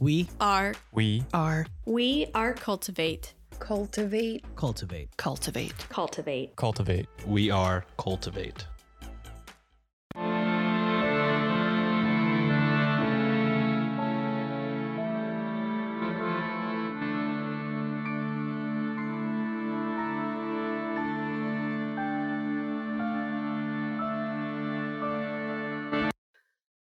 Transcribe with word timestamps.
We 0.00 0.30
are 0.40 0.72
We 0.92 1.24
are 1.34 1.66
we 1.84 2.26
are 2.34 2.54
cultivate. 2.54 3.34
Cultivate. 3.58 4.42
cultivate. 4.56 5.14
Cultivate. 5.18 5.74
Cultivate. 5.88 6.56
cultivate. 6.56 7.06
We 7.26 7.50
are 7.50 7.84
Cultivate. 7.98 8.64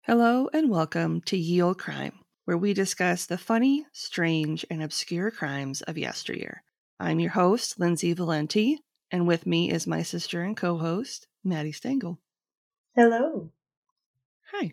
Hello 0.02 0.48
and 0.52 0.68
welcome 0.70 1.20
to 1.22 1.36
Ye 1.36 1.62
Olde 1.62 1.78
Crime, 1.78 2.12
where 2.46 2.56
we 2.56 2.72
discuss 2.72 3.26
the 3.26 3.36
funny, 3.36 3.84
strange, 3.92 4.64
and 4.70 4.80
obscure 4.80 5.32
crimes 5.32 5.82
of 5.82 5.98
yesteryear. 5.98 6.62
I'm 6.98 7.18
your 7.18 7.32
host, 7.32 7.80
Lindsay 7.80 8.12
Valenti, 8.12 8.78
and 9.10 9.26
with 9.26 9.46
me 9.46 9.68
is 9.68 9.84
my 9.84 10.02
sister 10.02 10.42
and 10.42 10.56
co-host, 10.56 11.26
Maddie 11.42 11.72
Stengel. 11.72 12.20
Hello. 12.94 13.50
Hi. 14.52 14.72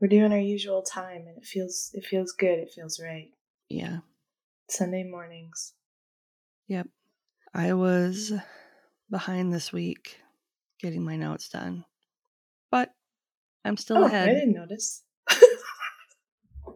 We're 0.00 0.08
doing 0.08 0.32
our 0.32 0.38
usual 0.38 0.82
time 0.82 1.28
and 1.28 1.38
it 1.38 1.44
feels 1.44 1.92
it 1.94 2.04
feels 2.04 2.32
good. 2.32 2.58
It 2.58 2.72
feels 2.74 3.00
right. 3.00 3.30
Yeah. 3.68 3.98
Sunday 4.68 5.04
mornings. 5.04 5.74
Yep. 6.66 6.88
I 7.54 7.72
was 7.74 8.32
behind 9.08 9.54
this 9.54 9.72
week 9.72 10.18
getting 10.80 11.04
my 11.04 11.14
notes 11.14 11.48
done. 11.48 11.84
But 12.72 12.92
I'm 13.64 13.76
still 13.76 13.98
oh, 13.98 14.06
ahead. 14.06 14.28
I 14.28 14.34
didn't 14.34 14.54
notice. 14.54 15.03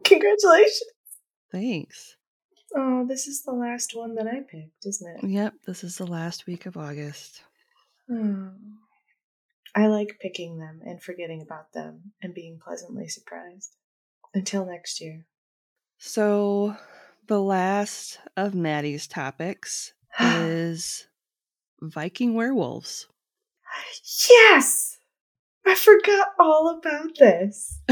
Congratulations. 0.09 0.83
Thanks. 1.53 2.17
Oh, 2.77 3.07
this 3.07 3.27
is 3.27 3.43
the 3.43 3.53
last 3.53 3.95
one 3.95 4.15
that 4.17 4.27
I 4.27 4.41
picked, 4.41 4.85
isn't 4.87 5.17
it? 5.17 5.29
Yep, 5.29 5.55
this 5.67 5.85
is 5.85 5.97
the 5.97 6.07
last 6.07 6.47
week 6.47 6.67
of 6.67 6.77
August. 6.77 7.43
Oh. 8.11 8.51
I 9.75 9.87
like 9.87 10.19
picking 10.21 10.59
them 10.59 10.81
and 10.85 11.03
forgetting 11.03 11.43
about 11.43 11.73
them 11.73 12.13
and 12.23 12.35
being 12.35 12.59
pleasantly 12.63 13.09
surprised. 13.09 13.77
Until 14.35 14.67
next 14.67 15.01
year. 15.01 15.25
So, 15.97 16.77
the 17.27 17.41
last 17.41 18.19
of 18.37 18.55
Maddie's 18.55 19.07
topics 19.07 19.95
is 20.21 21.07
Viking 21.81 22.35
werewolves. 22.35 23.07
yes! 24.29 24.99
I 25.67 25.75
forgot 25.75 26.29
all 26.39 26.79
about 26.79 27.17
this. 27.19 27.81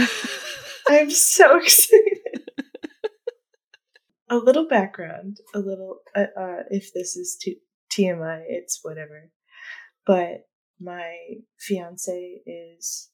I'm 0.89 1.11
so 1.11 1.59
excited. 1.63 2.19
a 4.29 4.37
little 4.37 4.69
background, 4.69 5.39
a 5.55 5.59
little, 5.59 6.01
uh, 6.15 6.27
uh, 6.39 6.63
if 6.71 6.93
this 6.93 7.17
is 7.17 7.39
TMI, 7.93 8.43
it's 8.49 8.81
whatever. 8.83 9.31
But 10.07 10.49
my 10.81 11.17
fiance 11.59 12.41
is 12.47 13.11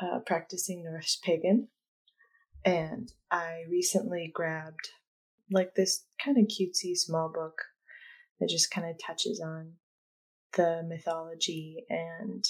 uh, 0.00 0.20
practicing 0.26 0.84
Norse 0.84 1.18
pagan, 1.22 1.68
and 2.64 3.10
I 3.30 3.62
recently 3.68 4.30
grabbed 4.32 4.90
like 5.50 5.74
this 5.74 6.04
kind 6.22 6.36
of 6.38 6.44
cutesy 6.44 6.94
small 6.94 7.30
book 7.32 7.62
that 8.38 8.48
just 8.48 8.70
kind 8.70 8.88
of 8.88 8.96
touches 8.98 9.40
on 9.40 9.72
the 10.54 10.82
mythology 10.86 11.84
and 11.88 12.44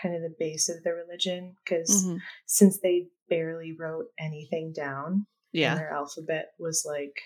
kind 0.00 0.14
of 0.14 0.22
the 0.22 0.34
base 0.38 0.68
of 0.68 0.82
the 0.82 0.92
religion 0.92 1.56
because 1.64 2.04
Mhm. 2.06 2.20
since 2.46 2.78
they 2.80 3.08
barely 3.28 3.72
wrote 3.72 4.06
anything 4.18 4.72
down 4.72 5.12
and 5.12 5.26
Yeah. 5.52 5.74
their 5.76 5.90
alphabet 5.90 6.54
was 6.58 6.84
like 6.86 7.20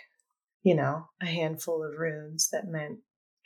you 0.62 0.75
know 0.75 1.08
a 1.20 1.27
handful 1.27 1.83
of 1.83 1.98
runes 1.98 2.50
that 2.50 2.66
meant 2.66 3.00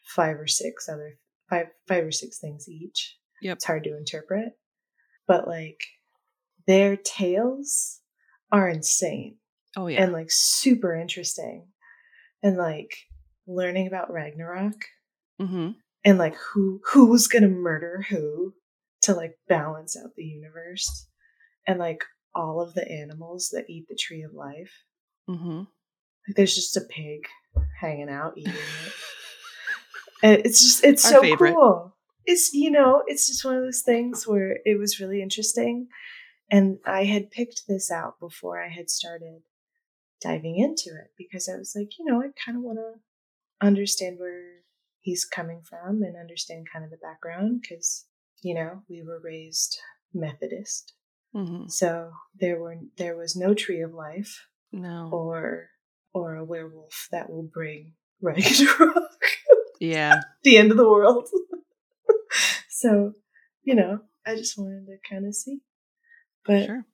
five 0.04 0.38
or 0.40 0.46
six 0.46 0.88
other 0.88 1.18
five 1.48 1.68
five 1.86 2.04
or 2.04 2.12
six 2.12 2.38
things 2.38 2.68
each 2.68 3.18
Yep. 3.42 3.56
it's 3.56 3.64
hard 3.64 3.84
to 3.84 3.96
interpret 3.96 4.58
but 5.26 5.46
like 5.46 5.82
their 6.66 6.96
tales 6.96 8.00
are 8.50 8.68
insane 8.68 9.38
Oh, 9.76 9.86
yeah. 9.86 10.02
and 10.02 10.12
like 10.12 10.30
super 10.30 10.94
interesting 10.94 11.72
and 12.42 12.56
like 12.56 12.94
learning 13.46 13.86
about 13.86 14.10
ragnarok 14.12 14.84
hmm 15.38 15.70
and 16.04 16.18
like 16.18 16.34
who 16.34 16.80
who's 16.92 17.26
gonna 17.28 17.48
murder 17.48 18.02
who 18.08 18.54
to 19.02 19.14
like 19.14 19.38
balance 19.48 19.96
out 19.96 20.14
the 20.16 20.24
universe 20.24 21.08
and 21.66 21.78
like 21.78 22.04
all 22.34 22.60
of 22.60 22.74
the 22.74 22.90
animals 22.90 23.50
that 23.52 23.68
eat 23.68 23.86
the 23.88 23.96
tree 23.96 24.22
of 24.22 24.32
life. 24.34 24.72
Hmm 25.28 25.62
like 26.28 26.36
there's 26.36 26.54
just 26.54 26.76
a 26.76 26.82
pig 26.82 27.20
hanging 27.80 28.08
out 28.08 28.34
eating 28.36 28.52
it. 28.54 28.92
And 30.24 30.40
it's 30.44 30.60
just 30.60 30.84
it's 30.84 31.04
Our 31.06 31.14
so 31.14 31.20
favorite. 31.20 31.54
cool. 31.54 31.96
It's 32.26 32.52
you 32.52 32.70
know 32.70 33.02
it's 33.08 33.26
just 33.26 33.44
one 33.44 33.56
of 33.56 33.62
those 33.64 33.82
things 33.82 34.24
where 34.24 34.58
it 34.64 34.78
was 34.78 35.00
really 35.00 35.20
interesting. 35.20 35.88
And 36.50 36.78
i 36.86 37.04
had 37.04 37.30
picked 37.32 37.62
this 37.66 37.90
out 37.90 38.20
before 38.20 38.62
i 38.62 38.68
had 38.68 38.90
started 38.90 39.40
diving 40.20 40.58
into 40.58 40.90
it 40.90 41.10
because 41.16 41.48
i 41.48 41.56
was 41.56 41.72
like 41.74 41.98
you 41.98 42.04
know 42.04 42.20
i 42.20 42.28
kind 42.44 42.56
of 42.58 42.62
want 42.62 42.78
to 42.78 43.00
understand 43.66 44.18
where 44.18 44.60
he's 45.00 45.24
coming 45.24 45.62
from 45.62 46.02
and 46.02 46.14
understand 46.16 46.66
kind 46.70 46.84
of 46.84 46.90
the 46.90 46.98
background 46.98 47.62
because 47.62 48.04
you 48.42 48.54
know 48.54 48.82
we 48.88 49.02
were 49.02 49.20
raised 49.22 49.78
methodist 50.14 50.92
hmm 51.32 51.66
so 51.68 52.10
there 52.38 52.60
were 52.60 52.76
there 52.98 53.16
was 53.16 53.34
no 53.36 53.54
tree 53.54 53.80
of 53.80 53.92
life 53.94 54.46
No. 54.72 55.08
or 55.12 55.68
or 56.12 56.36
a 56.36 56.44
werewolf 56.44 57.08
that 57.10 57.30
will 57.30 57.48
bring 57.54 57.94
Ragnarok, 58.20 59.10
Yeah. 59.80 60.20
the 60.44 60.58
end 60.58 60.70
of 60.70 60.76
the 60.76 60.88
world. 60.88 61.28
so, 62.68 63.14
you 63.64 63.74
know, 63.74 64.00
I 64.26 64.36
just 64.36 64.56
wanted 64.58 64.86
to 64.86 64.96
kind 65.08 65.26
of 65.26 65.34
see. 65.34 65.60
But 66.46 66.66
Sure. 66.66 66.84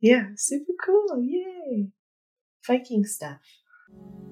yeah, 0.00 0.28
super 0.36 0.72
cool. 0.84 1.20
Yay. 1.22 1.88
Viking 2.66 3.04
stuff. 3.04 3.40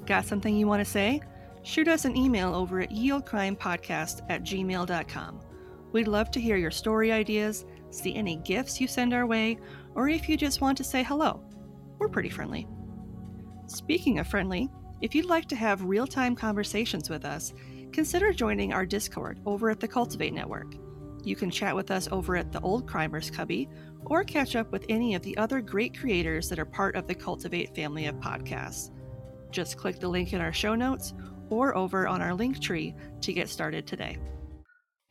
Got 0.06 0.24
something 0.24 0.56
you 0.56 0.66
want 0.66 0.84
to 0.84 0.90
say? 0.90 1.20
Shoot 1.64 1.88
us 1.88 2.04
an 2.06 2.16
email 2.16 2.54
over 2.54 2.80
at 2.80 2.90
yeoldecrimepodcast 2.90 4.22
at 4.30 4.42
gmail.com. 4.42 5.40
We'd 5.92 6.08
love 6.08 6.30
to 6.32 6.40
hear 6.40 6.56
your 6.56 6.70
story 6.70 7.12
ideas, 7.12 7.66
see 7.90 8.14
any 8.14 8.36
gifts 8.36 8.80
you 8.80 8.88
send 8.88 9.12
our 9.12 9.26
way, 9.26 9.58
or 9.94 10.08
if 10.08 10.28
you 10.28 10.36
just 10.36 10.60
want 10.60 10.78
to 10.78 10.84
say 10.84 11.02
hello. 11.02 11.44
We're 11.98 12.08
pretty 12.08 12.30
friendly. 12.30 12.66
Speaking 13.66 14.18
of 14.18 14.26
friendly, 14.26 14.70
if 15.02 15.14
you'd 15.14 15.26
like 15.26 15.46
to 15.48 15.56
have 15.56 15.84
real 15.84 16.06
time 16.06 16.34
conversations 16.34 17.10
with 17.10 17.24
us, 17.24 17.52
consider 17.92 18.32
joining 18.32 18.72
our 18.72 18.86
Discord 18.86 19.40
over 19.44 19.68
at 19.68 19.80
the 19.80 19.88
Cultivate 19.88 20.32
Network. 20.32 20.74
You 21.24 21.36
can 21.36 21.50
chat 21.50 21.76
with 21.76 21.90
us 21.90 22.08
over 22.10 22.36
at 22.36 22.52
the 22.52 22.60
Old 22.60 22.86
Crimers 22.86 23.32
Cubby 23.32 23.68
or 24.06 24.24
catch 24.24 24.56
up 24.56 24.72
with 24.72 24.86
any 24.88 25.14
of 25.14 25.22
the 25.22 25.36
other 25.36 25.60
great 25.60 25.96
creators 25.98 26.48
that 26.48 26.58
are 26.58 26.64
part 26.64 26.96
of 26.96 27.06
the 27.06 27.14
Cultivate 27.14 27.74
family 27.74 28.06
of 28.06 28.16
podcasts. 28.16 28.90
Just 29.50 29.76
click 29.76 30.00
the 30.00 30.08
link 30.08 30.32
in 30.32 30.40
our 30.40 30.52
show 30.52 30.74
notes 30.74 31.12
or 31.50 31.76
over 31.76 32.08
on 32.08 32.22
our 32.22 32.34
link 32.34 32.60
tree 32.60 32.94
to 33.20 33.32
get 33.32 33.48
started 33.48 33.86
today. 33.86 34.16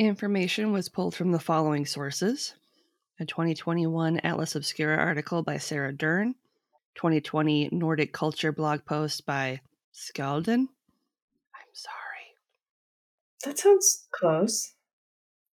Information 0.02 0.72
was 0.72 0.90
pulled 0.90 1.14
from 1.14 1.32
the 1.32 1.38
following 1.38 1.86
sources 1.86 2.56
a 3.20 3.26
2021 3.26 4.18
Atlas 4.22 4.56
Obscura 4.56 4.98
article 4.98 5.44
by 5.44 5.60
Sarah 5.60 5.94
Dern, 5.94 6.34
2020 6.96 7.70
Nordic 7.72 8.12
Culture 8.12 8.52
blog 8.52 8.84
post 8.84 9.28
by 9.28 9.62
Skalden. 9.94 10.62
I'm 11.54 11.72
sorry. 11.72 12.34
That 13.46 13.60
sounds 13.60 14.08
close. 14.10 14.74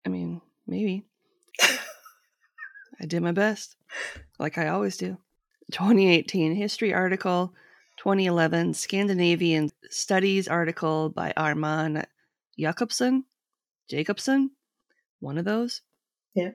I 0.07 0.09
mean, 0.09 0.41
maybe. 0.67 1.05
I 1.63 3.05
did 3.07 3.21
my 3.21 3.33
best, 3.33 3.77
like 4.39 4.57
I 4.57 4.69
always 4.69 4.97
do. 4.97 5.19
2018 5.73 6.55
history 6.55 6.95
article, 6.95 7.53
2011 7.99 8.73
Scandinavian 8.73 9.71
studies 9.91 10.49
article 10.49 11.11
by 11.11 11.35
Arman 11.37 12.07
Jakobsen, 12.59 13.25
Jacobson, 13.89 14.51
one 15.21 15.39
of 15.39 15.45
those. 15.45 15.83
Yeah. 16.35 16.51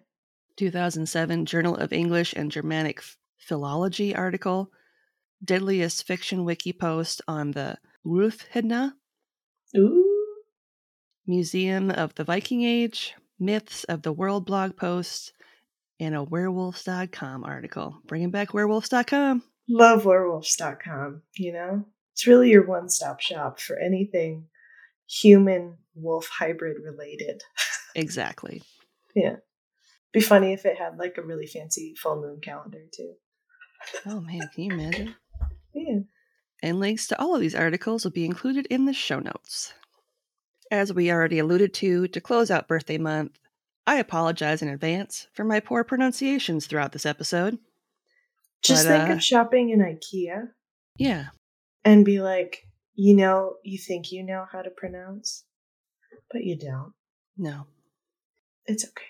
2007 0.58 1.46
Journal 1.46 1.76
of 1.76 1.92
English 1.92 2.34
and 2.34 2.52
Germanic 2.52 3.02
Philology 3.38 4.16
article, 4.16 4.72
deadliest 5.44 6.06
fiction 6.06 6.46
wiki 6.46 6.72
post 6.72 7.22
on 7.28 7.52
the 7.52 7.78
Ulfhedna, 8.06 8.94
Ooh. 9.76 10.10
Museum 11.26 11.90
of 11.90 12.14
the 12.16 12.24
Viking 12.24 12.64
Age, 12.64 13.16
Myths 13.40 13.84
of 13.86 14.04
the 14.04 14.14
World 14.14 14.46
blog 14.46 14.78
post, 14.78 15.34
and 16.00 16.16
a 16.16 16.24
werewolves.com 16.24 17.44
article. 17.44 17.98
Bringing 18.06 18.30
back 18.30 18.54
werewolves.com. 18.54 19.44
Love 19.70 20.06
werewolves.com, 20.06 21.22
you 21.38 21.54
know? 21.54 21.86
It's 22.12 22.28
really 22.28 22.52
your 22.52 22.68
one 22.68 22.90
stop 22.90 23.22
shop 23.22 23.60
for 23.60 23.80
anything 23.80 24.46
human 25.10 25.78
wolf 25.96 26.28
hybrid 26.28 26.78
related. 26.84 27.42
Exactly. 27.96 28.62
Yeah. 29.16 29.36
Be 30.12 30.22
funny 30.22 30.54
if 30.54 30.66
it 30.66 30.80
had 30.80 30.98
like 30.98 31.20
a 31.20 31.22
really 31.22 31.46
fancy 31.46 31.94
full 31.96 32.20
moon 32.20 32.40
calendar 32.42 32.82
too. 32.92 33.14
Oh 34.08 34.22
man, 34.22 34.50
can 34.56 34.64
you 34.64 34.72
imagine? 34.74 35.16
Yeah. 35.76 36.00
and 36.64 36.80
links 36.80 37.06
to 37.08 37.22
all 37.22 37.36
of 37.36 37.42
these 37.42 37.54
articles 37.54 38.04
will 38.04 38.12
be 38.12 38.26
included 38.26 38.66
in 38.72 38.86
the 38.86 38.94
show 38.94 39.20
notes. 39.20 39.76
As 40.72 40.92
we 40.92 41.12
already 41.12 41.38
alluded 41.38 41.76
to, 41.76 42.08
to 42.08 42.20
close 42.20 42.50
out 42.50 42.68
birthday 42.68 42.98
month, 42.98 43.38
I 43.86 43.98
apologize 43.98 44.64
in 44.64 44.68
advance 44.68 45.28
for 45.34 45.44
my 45.44 45.60
poor 45.60 45.84
pronunciations 45.84 46.66
throughout 46.66 46.92
this 46.92 47.06
episode. 47.06 47.60
Just 48.64 48.88
But, 48.88 48.98
think 48.98 49.10
uh, 49.12 49.14
of 49.14 49.24
shopping 49.24 49.70
in 49.70 49.80
IKEA 49.80 50.48
Yeah, 50.98 51.26
and 51.86 52.04
be 52.04 52.20
like, 52.20 52.64
you 52.96 53.16
know, 53.16 53.56
you 53.64 53.78
think 53.78 54.12
you 54.12 54.24
know 54.24 54.46
how 54.52 54.62
to 54.62 54.70
pronounce, 54.70 55.44
but 56.32 56.44
you 56.44 56.58
don't. 56.58 56.94
no. 57.38 57.68
It's 58.66 58.86
okay. 58.86 59.04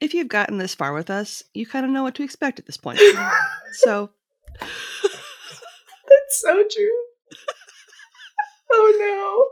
If 0.00 0.14
you've 0.14 0.26
gotten 0.28 0.58
this 0.58 0.74
far 0.74 0.92
with 0.92 1.10
us, 1.10 1.44
you 1.54 1.64
kind 1.64 1.86
of 1.86 1.92
know 1.92 2.02
what 2.02 2.16
to 2.16 2.24
expect 2.24 2.58
at 2.58 2.66
this 2.66 2.76
point. 2.76 2.98
so, 3.72 4.10
That's 4.60 6.40
so 6.42 6.64
true. 6.68 6.90
oh 8.72 9.48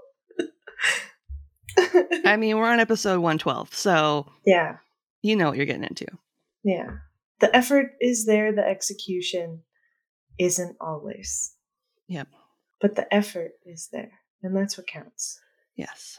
no. 1.79 1.87
I 2.25 2.37
mean, 2.37 2.57
we're 2.59 2.69
on 2.69 2.81
episode 2.81 3.21
112, 3.21 3.73
so 3.75 4.27
yeah, 4.45 4.79
you 5.23 5.37
know 5.37 5.49
what 5.49 5.57
you're 5.57 5.67
getting 5.67 5.85
into. 5.85 6.07
yeah. 6.65 6.91
The 7.41 7.55
effort 7.55 7.93
is 8.01 8.27
there, 8.27 8.53
the 8.53 8.67
execution 8.67 9.63
isn't 10.41 10.77
always. 10.81 11.55
Yep. 12.09 12.27
But 12.81 12.95
the 12.95 13.13
effort 13.13 13.53
is 13.67 13.89
there, 13.93 14.13
and 14.43 14.57
that's 14.57 14.77
what 14.79 14.87
counts. 14.87 15.41
Yes. 15.77 16.19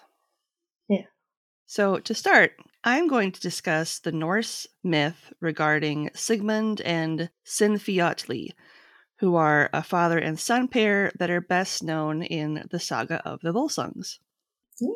Yeah. 0.88 1.06
So, 1.66 2.00
to 2.00 2.14
start, 2.14 2.54
I'm 2.84 3.08
going 3.08 3.32
to 3.32 3.40
discuss 3.40 4.00
the 4.00 4.12
Norse 4.12 4.68
myth 4.84 5.32
regarding 5.40 6.10
Sigmund 6.16 6.82
and 6.82 7.30
Sinfiotli, 7.46 8.50
who 9.20 9.36
are 9.36 9.70
a 9.74 9.84
father 9.84 10.18
and 10.18 10.40
son 10.40 10.68
pair 10.68 11.12
that 11.20 11.30
are 11.30 11.42
best 11.42 11.84
known 11.84 12.24
in 12.24 12.66
the 12.72 12.80
saga 12.80 13.22
of 13.28 13.40
the 13.42 13.54
Volsungs. 13.54 14.18
Yay. 14.80 14.90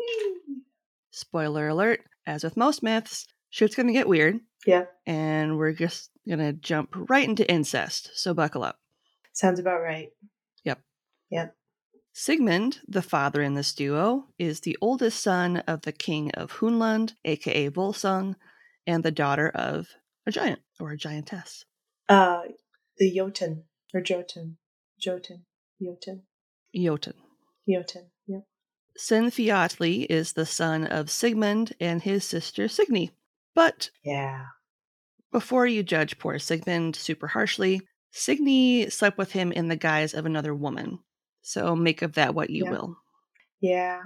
Spoiler 1.12 1.68
alert, 1.68 2.02
as 2.26 2.44
with 2.44 2.58
most 2.58 2.82
myths, 2.82 3.28
shit's 3.50 3.76
gonna 3.76 3.94
get 3.94 4.08
weird, 4.08 4.40
Yeah, 4.66 4.86
and 5.06 5.58
we're 5.58 5.74
just 5.74 6.10
gonna 6.28 6.54
jump 6.54 6.90
right 7.10 7.28
into 7.28 7.48
incest, 7.52 8.10
so 8.16 8.34
buckle 8.34 8.64
up. 8.64 8.80
sounds 9.34 9.60
about 9.60 9.82
right. 9.82 10.10
Sigmund, 12.16 12.80
the 12.88 13.02
father 13.02 13.42
in 13.42 13.56
this 13.56 13.74
duo, 13.74 14.28
is 14.38 14.60
the 14.60 14.78
oldest 14.82 15.20
son 15.20 15.58
of 15.68 15.82
the 15.82 15.92
king 15.92 16.30
of 16.36 16.52
Hunland, 16.60 17.14
aka 17.26 17.70
Volsung, 17.70 18.36
and 18.86 19.04
the 19.04 19.12
daughter 19.12 19.50
of 19.50 19.88
a 20.28 20.32
giant 20.32 20.62
or 20.80 20.92
a 20.92 20.98
giantess. 20.98 21.66
Uh, 22.08 22.44
the 22.98 23.12
Jotun 23.16 23.64
or 23.96 24.02
Jotun, 24.02 24.58
Jotun, 25.00 25.46
Jotun, 25.82 26.24
Jotun. 26.76 27.16
Jotun. 27.68 28.12
Yep. 28.28 28.44
Sinfiotli 29.00 30.06
is 30.08 30.34
the 30.34 30.46
son 30.46 30.86
of 30.86 31.10
Sigmund 31.10 31.74
and 31.80 32.04
his 32.04 32.24
sister 32.26 32.68
Signy. 32.68 33.12
But 33.56 33.90
Yeah. 34.04 34.46
before 35.32 35.66
you 35.66 35.82
judge 35.82 36.20
poor 36.20 36.38
Sigmund 36.38 36.96
super 36.96 37.28
harshly, 37.28 37.82
Signy 38.12 38.88
slept 38.92 39.18
with 39.18 39.32
him 39.32 39.52
in 39.52 39.68
the 39.68 39.76
guise 39.76 40.14
of 40.14 40.28
another 40.28 40.54
woman. 40.54 41.00
So 41.44 41.76
make 41.76 42.02
of 42.02 42.14
that 42.14 42.34
what 42.34 42.50
you 42.50 42.66
Yeah. 42.66 42.72
will. 42.72 42.98
Yeah. 43.62 44.02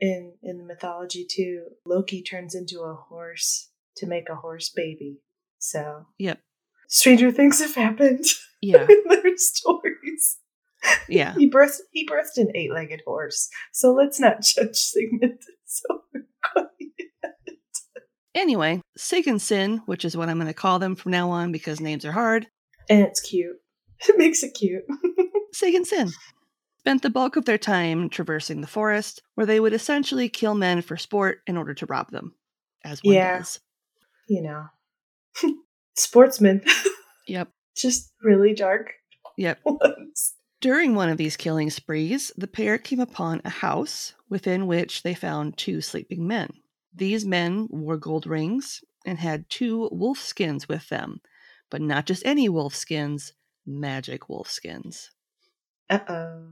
In 0.00 0.34
in 0.42 0.58
the 0.58 0.64
mythology 0.64 1.26
too, 1.30 1.66
Loki 1.86 2.22
turns 2.22 2.54
into 2.54 2.80
a 2.80 2.94
horse 2.94 3.70
to 3.98 4.06
make 4.06 4.28
a 4.28 4.34
horse 4.36 4.70
baby. 4.70 5.20
So 5.58 6.06
Yep. 6.18 6.40
stranger 6.88 7.30
things 7.30 7.60
have 7.60 7.74
happened 7.74 8.24
Yeah. 8.62 8.86
in 8.88 9.02
their 9.08 9.36
stories. 9.36 10.38
Yeah. 11.08 11.34
He 11.36 11.50
birthed 11.50 11.80
he 11.92 12.06
birthed 12.08 12.38
an 12.38 12.50
eight 12.54 12.72
legged 12.72 13.02
horse. 13.06 13.48
So 13.72 13.92
let's 13.92 14.18
not 14.18 14.40
judge 14.42 14.76
Sigmund 14.76 15.40
so 15.66 16.02
quickly. 16.42 16.94
Anyway, 18.34 18.80
Sig 18.96 19.26
and 19.26 19.42
Sin, 19.42 19.82
which 19.86 20.04
is 20.04 20.16
what 20.16 20.28
I'm 20.28 20.36
going 20.38 20.46
to 20.46 20.54
call 20.54 20.78
them 20.78 20.94
from 20.94 21.10
now 21.10 21.30
on 21.30 21.50
because 21.50 21.80
names 21.80 22.04
are 22.04 22.12
hard, 22.12 22.46
And 22.88 23.00
it's 23.02 23.20
cute. 23.20 23.56
It 24.08 24.16
makes 24.16 24.42
it 24.44 24.54
cute. 24.54 24.84
Sig 25.52 25.74
and 25.74 25.84
Sin 25.86 26.10
spent 26.80 27.02
the 27.02 27.10
bulk 27.10 27.36
of 27.36 27.44
their 27.44 27.58
time 27.58 28.08
traversing 28.08 28.62
the 28.62 28.66
forest, 28.66 29.20
where 29.34 29.44
they 29.44 29.60
would 29.60 29.74
essentially 29.74 30.30
kill 30.30 30.54
men 30.54 30.80
for 30.80 30.96
sport 30.96 31.42
in 31.46 31.58
order 31.58 31.74
to 31.74 31.84
rob 31.84 32.10
them, 32.10 32.34
as 32.82 33.04
one 33.04 33.14
Yeah. 33.16 33.36
does. 33.38 33.60
you 34.28 34.40
know. 34.40 34.64
sportsmen. 35.96 36.62
Yep. 37.26 37.48
Just 37.76 38.12
really 38.22 38.54
dark 38.54 38.94
Yep. 39.36 39.60
ones. 39.64 40.34
During 40.62 40.94
one 40.94 41.10
of 41.10 41.18
these 41.18 41.36
killing 41.36 41.68
sprees, 41.68 42.32
the 42.38 42.46
pair 42.46 42.78
came 42.78 43.00
upon 43.00 43.42
a 43.44 43.50
house 43.50 44.14
within 44.30 44.66
which 44.66 45.02
they 45.02 45.14
found 45.14 45.56
two 45.58 45.80
sleeping 45.82 46.26
men. 46.26 46.48
These 46.94 47.26
men 47.26 47.66
wore 47.70 47.96
gold 47.98 48.26
rings 48.26 48.82
and 49.04 49.18
had 49.18 49.48
two 49.50 49.88
wolf 49.92 50.18
skins 50.18 50.66
with 50.68 50.88
them, 50.88 51.20
but 51.70 51.80
not 51.82 52.06
just 52.06 52.24
any 52.24 52.48
wolf 52.48 52.74
skins, 52.74 53.34
magic 53.66 54.28
wolf 54.30 54.50
skins. 54.50 55.10
Uh 55.90 56.00
oh. 56.08 56.46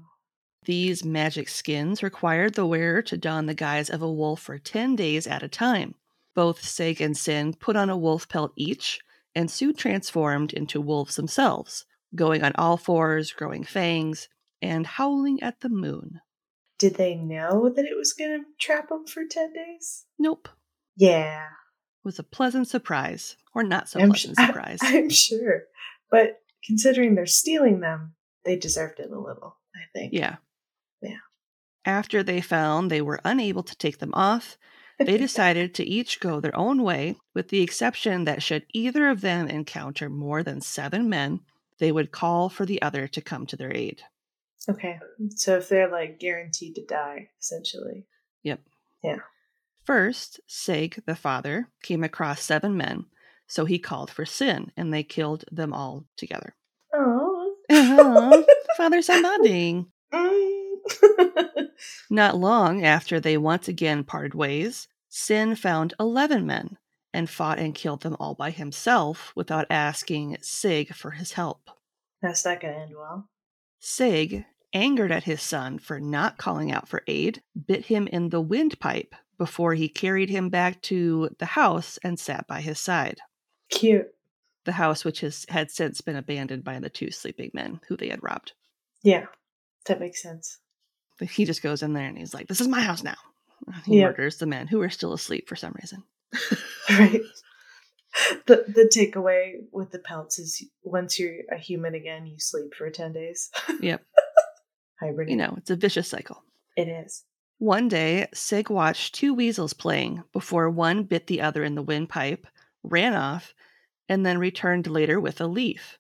These 0.65 1.05
magic 1.05 1.49
skins 1.49 2.03
required 2.03 2.55
the 2.55 2.67
wearer 2.67 3.01
to 3.03 3.17
don 3.17 3.47
the 3.47 3.55
guise 3.55 3.89
of 3.89 4.03
a 4.03 4.13
wolf 4.13 4.41
for 4.41 4.59
10 4.59 4.97
days 4.97 5.27
at 5.27 5.43
a 5.43 5.49
time. 5.49 5.95
Both 6.35 6.63
Sig 6.63 7.01
and 7.01 7.17
Sin 7.17 7.55
put 7.55 7.77
on 7.77 7.91
a 7.91 7.97
wolf 7.97 8.29
pelt 8.29 8.53
each 8.57 9.01
and 9.35 9.51
soon 9.51 9.75
transformed 9.75 10.53
into 10.53 10.81
wolves 10.81 11.17
themselves, 11.17 11.87
going 12.15 12.43
on 12.43 12.53
all 12.57 12.77
fours, 12.77 13.33
growing 13.33 13.65
fangs, 13.65 14.29
and 14.61 14.87
howling 14.87 15.43
at 15.43 15.61
the 15.61 15.69
moon. 15.69 16.21
Did 16.79 16.97
they 16.97 17.15
know 17.15 17.73
that 17.75 17.85
it 17.85 17.97
was 17.97 18.13
going 18.13 18.39
to 18.41 18.45
trap 18.59 18.89
them 18.89 19.07
for 19.07 19.25
10 19.25 19.53
days? 19.53 20.05
Nope. 20.19 20.49
Yeah. 20.97 21.45
It 21.45 22.05
was 22.05 22.19
a 22.19 22.25
pleasant 22.25 22.69
surprise, 22.69 23.37
or 23.55 23.63
not 23.63 23.89
so 23.89 24.01
I'm 24.01 24.11
pleasant 24.11 24.37
su- 24.37 24.47
surprise. 24.47 24.79
I'm 24.83 25.11
sure. 25.11 25.63
But 26.11 26.41
considering 26.65 27.15
they're 27.15 27.27
stealing 27.27 27.81
them, 27.81 28.15
they 28.45 28.57
deserved 28.57 29.01
it 29.01 29.11
a 29.11 29.19
little, 29.19 29.57
I 29.75 29.81
think. 29.93 30.13
Yeah. 30.13 30.37
After 31.89 32.23
they 32.23 32.43
found 32.43 32.91
they 32.91 33.01
were 33.01 33.19
unable 33.25 33.63
to 33.63 33.75
take 33.75 33.97
them 33.99 34.13
off, 34.13 34.59
they 34.99 35.17
decided 35.27 35.75
to 35.75 35.85
each 35.85 36.21
go 36.21 36.39
their 36.39 36.55
own 36.55 36.83
way, 36.83 37.17
with 37.33 37.49
the 37.49 37.63
exception 37.63 38.25
that 38.25 38.43
should 38.43 38.67
either 38.75 39.09
of 39.09 39.23
them 39.23 39.49
encounter 39.49 40.11
more 40.11 40.43
than 40.43 40.61
seven 40.61 41.09
men, 41.09 41.41
they 41.79 41.91
would 41.91 42.13
call 42.13 42.51
for 42.51 42.67
the 42.67 42.83
other 42.83 43.09
to 43.09 43.23
come 43.23 43.47
to 43.47 43.57
their 43.57 43.75
aid. 43.75 44.03
Okay. 44.69 45.01
So 45.31 45.57
if 45.57 45.71
they're 45.71 45.91
like 45.91 46.21
guaranteed 46.21 46.75
to 46.75 46.85
die, 46.85 47.31
essentially. 47.41 48.05
Yep. 48.43 48.61
Yeah. 49.03 49.21
First, 49.85 50.41
Sig, 50.47 51.03
the 51.07 51.17
father, 51.17 51.71
came 51.83 52.05
across 52.05 52.43
seven 52.43 52.77
men, 52.77 53.07
so 53.47 53.65
he 53.65 53.79
called 53.79 54.11
for 54.11 54.27
Sin, 54.27 54.73
and 54.77 54.93
they 54.93 55.03
killed 55.03 55.47
them 55.51 55.73
all 55.73 56.05
together. 56.19 56.55
Oh. 56.93 57.57
Father 58.77 59.01
bonding. 59.09 59.87
Mm. 60.13 60.68
Not 62.11 62.37
long 62.37 62.85
after 62.85 63.21
they 63.21 63.37
once 63.37 63.69
again 63.69 64.05
parted 64.05 64.35
ways, 64.35 64.89
Sin 65.09 65.57
found 65.57 65.95
11 65.99 66.47
men 66.47 66.77
and 67.15 67.31
fought 67.31 67.59
and 67.59 67.75
killed 67.75 68.03
them 68.03 68.17
all 68.21 68.35
by 68.35 68.51
himself 68.51 69.33
without 69.35 69.67
asking 69.71 70.37
Sig 70.43 70.95
for 70.95 71.13
his 71.13 71.33
help. 71.33 71.71
That's 72.21 72.45
not 72.45 72.61
going 72.61 72.75
to 72.75 72.81
end 72.81 72.95
well. 72.97 73.29
Sig, 73.81 74.45
angered 74.73 75.13
at 75.13 75.25
his 75.25 75.41
son 75.41 75.79
for 75.79 75.99
not 75.99 76.37
calling 76.37 76.71
out 76.71 76.89
for 76.89 77.03
aid, 77.07 77.43
bit 77.67 77.87
him 77.87 78.07
in 78.09 78.29
the 78.29 78.41
windpipe 78.41 79.15
before 79.39 79.75
he 79.75 79.89
carried 79.89 80.29
him 80.29 80.51
back 80.51 80.83
to 80.83 81.31
the 81.39 81.47
house 81.47 81.99
and 82.03 82.19
sat 82.19 82.47
by 82.47 82.61
his 82.61 82.79
side. 82.79 83.21
Cute. 83.71 84.09
The 84.65 84.73
house, 84.73 85.05
which 85.05 85.21
has, 85.21 85.47
had 85.49 85.71
since 85.71 86.01
been 86.01 86.17
abandoned 86.17 86.65
by 86.65 86.79
the 86.81 86.91
two 86.91 87.11
sleeping 87.11 87.51
men 87.55 87.81
who 87.89 87.97
they 87.97 88.09
had 88.09 88.23
robbed. 88.23 88.53
Yeah. 89.03 89.27
That 89.87 90.01
makes 90.01 90.23
sense. 90.23 90.59
He 91.21 91.45
just 91.45 91.63
goes 91.63 91.83
in 91.83 91.93
there 91.93 92.07
and 92.07 92.17
he's 92.19 92.35
like, 92.35 92.49
This 92.49 92.61
is 92.61 92.69
my 92.69 92.81
house 92.81 93.03
now. 93.03 93.17
He 93.85 93.99
Yep. 93.99 94.11
murders 94.11 94.37
the 94.39 94.47
men 94.47 94.67
who 94.69 94.81
are 94.83 94.89
still 94.91 95.13
asleep 95.13 95.49
for 95.49 95.57
some 95.57 95.75
reason. 95.81 96.03
Right. 96.91 97.21
The 98.47 98.65
the 98.67 98.91
takeaway 98.95 99.57
with 99.73 99.91
the 99.91 99.99
pelts 99.99 100.39
is 100.39 100.65
once 100.83 101.19
you're 101.19 101.35
a 101.53 101.59
human 101.59 101.95
again, 101.95 102.27
you 102.27 102.39
sleep 102.39 102.75
for 102.75 102.89
ten 102.91 103.13
days. 103.13 103.51
Yep. 103.81 104.03
Hibernate. 105.01 105.31
You 105.31 105.37
know, 105.37 105.55
it's 105.59 105.71
a 105.71 105.77
vicious 105.77 106.09
cycle. 106.09 106.43
it 106.77 106.89
is. 106.89 107.25
One 107.59 107.89
day, 107.89 108.29
Sig 108.33 108.71
watched 108.71 109.15
two 109.17 109.35
weasels 109.35 109.73
playing 109.73 110.23
before 110.33 110.71
one 110.71 111.03
bit 111.05 111.27
the 111.27 111.41
other 111.41 111.63
in 111.65 111.75
the 111.75 111.83
windpipe, 111.83 112.47
ran 112.83 113.15
off, 113.15 113.53
and 114.09 114.25
then 114.25 114.39
returned 114.39 114.87
later 114.87 115.21
with 115.21 115.41
a 115.41 115.47
leaf. 115.47 115.99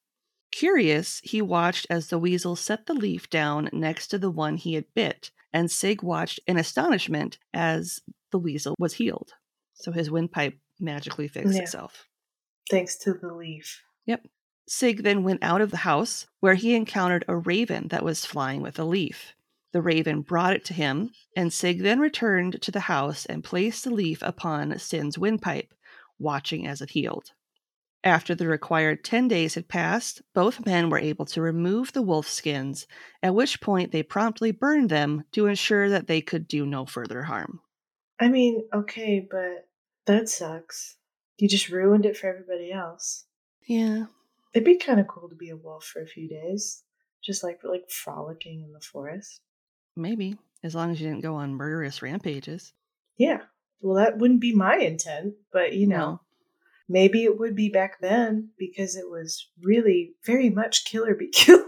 Curious, 0.51 1.21
he 1.25 1.43
watched 1.43 1.87
as 1.91 2.09
the 2.09 2.19
weasel 2.19 2.57
set 2.57 2.87
the 2.87 2.95
leaf 2.95 3.29
down 3.31 3.69
next 3.73 4.09
to 4.09 4.19
the 4.19 4.31
one 4.31 4.57
he 4.57 4.75
had 4.75 4.87
bit, 4.95 5.31
and 5.53 5.71
Sig 5.71 6.03
watched 6.03 6.41
in 6.47 6.57
astonishment 6.57 7.39
as 7.53 8.01
the 8.33 8.39
weasel 8.39 8.75
was 8.79 8.95
healed. 8.95 9.33
So 9.75 9.93
his 9.93 10.11
windpipe 10.11 10.59
magically 10.81 11.29
fixed 11.29 11.55
Yeah. 11.55 11.63
itself. 11.63 12.07
Thanks 12.71 12.97
to 12.99 13.15
the 13.15 13.33
leaf. 13.33 13.83
Yep. 14.07 14.27
Sig 14.69 15.03
then 15.03 15.23
went 15.23 15.43
out 15.43 15.61
of 15.61 15.71
the 15.71 15.79
house, 15.79 16.27
where 16.41 16.55
he 16.55 16.75
encountered 16.75 17.25
a 17.29 17.37
raven 17.37 17.89
that 17.89 18.05
was 18.05 18.27
flying 18.27 18.61
with 18.61 18.79
a 18.79 18.85
leaf. 18.85 19.35
The 19.73 19.81
raven 19.83 20.23
brought 20.23 20.55
it 20.55 20.65
to 20.67 20.75
him, 20.75 21.11
and 21.37 21.53
Sig 21.53 21.83
then 21.83 22.01
returned 22.01 22.61
to 22.63 22.71
the 22.71 22.81
house 22.81 23.25
and 23.27 23.45
placed 23.45 23.85
the 23.85 23.91
leaf 23.91 24.21
upon 24.23 24.79
Sin's 24.79 25.19
windpipe, 25.19 25.73
watching 26.19 26.67
as 26.67 26.81
it 26.83 26.91
healed. 26.91 27.33
After 28.05 28.35
the 28.35 28.47
required 28.47 29.03
10 29.05 29.27
days 29.29 29.55
had 29.57 29.69
passed, 29.69 30.23
both 30.33 30.65
men 30.65 30.89
were 30.89 30.99
able 30.99 31.27
to 31.27 31.41
remove 31.43 31.93
the 31.93 32.03
wolf 32.03 32.29
skins, 32.29 32.87
at 33.23 33.35
which 33.35 33.61
point 33.61 33.91
they 33.91 34.03
promptly 34.05 34.53
burned 34.53 34.89
them 34.89 35.25
to 35.33 35.47
ensure 35.47 35.89
that 35.91 36.07
they 36.07 36.21
could 36.21 36.47
do 36.47 36.65
no 36.65 36.87
further 36.87 37.25
harm. 37.25 37.61
I 38.21 38.29
mean, 38.29 38.69
okay, 38.73 39.27
but 39.29 39.69
that 40.07 40.29
sucks. 40.29 40.97
You 41.39 41.49
just 41.49 41.69
ruined 41.69 42.07
it 42.07 42.17
for 42.17 42.29
everybody 42.29 42.73
else. 42.73 43.25
Yeah, 43.67 44.07
It'd 44.55 44.65
be 44.65 44.79
kind 44.79 44.99
of 44.99 45.07
cool 45.09 45.29
to 45.29 45.35
be 45.37 45.51
a 45.51 45.57
wolf 45.57 45.85
for 45.85 46.01
a 46.01 46.07
few 46.07 46.27
days, 46.29 46.83
just 47.23 47.45
like 47.45 47.61
like 47.65 47.91
frolicking 47.91 48.63
in 48.63 48.73
the 48.73 48.81
forest. 48.81 49.41
maybe, 49.95 50.37
as 50.65 50.75
long 50.75 50.91
as 50.91 51.01
you 51.01 51.07
didn't 51.09 51.23
go 51.23 51.35
on 51.35 51.55
murderous 51.55 52.01
rampages. 52.01 52.73
Yeah. 53.19 53.43
Well, 53.81 53.97
that 53.97 54.19
wouldn't 54.19 54.41
be 54.41 54.55
my 54.55 54.77
intent, 54.77 55.35
but 55.53 55.75
you 55.75 55.87
know, 55.87 55.97
No. 55.99 56.21
Maybe 56.89 57.25
it 57.25 57.39
would 57.39 57.55
be 57.55 57.69
back 57.69 58.01
then 58.01 58.51
because 58.59 58.97
it 58.97 59.09
was 59.11 59.49
really 59.63 60.13
very 60.25 60.51
much 60.51 60.85
kill 60.85 61.05
or 61.05 61.15
be 61.15 61.29
killed. 61.33 61.63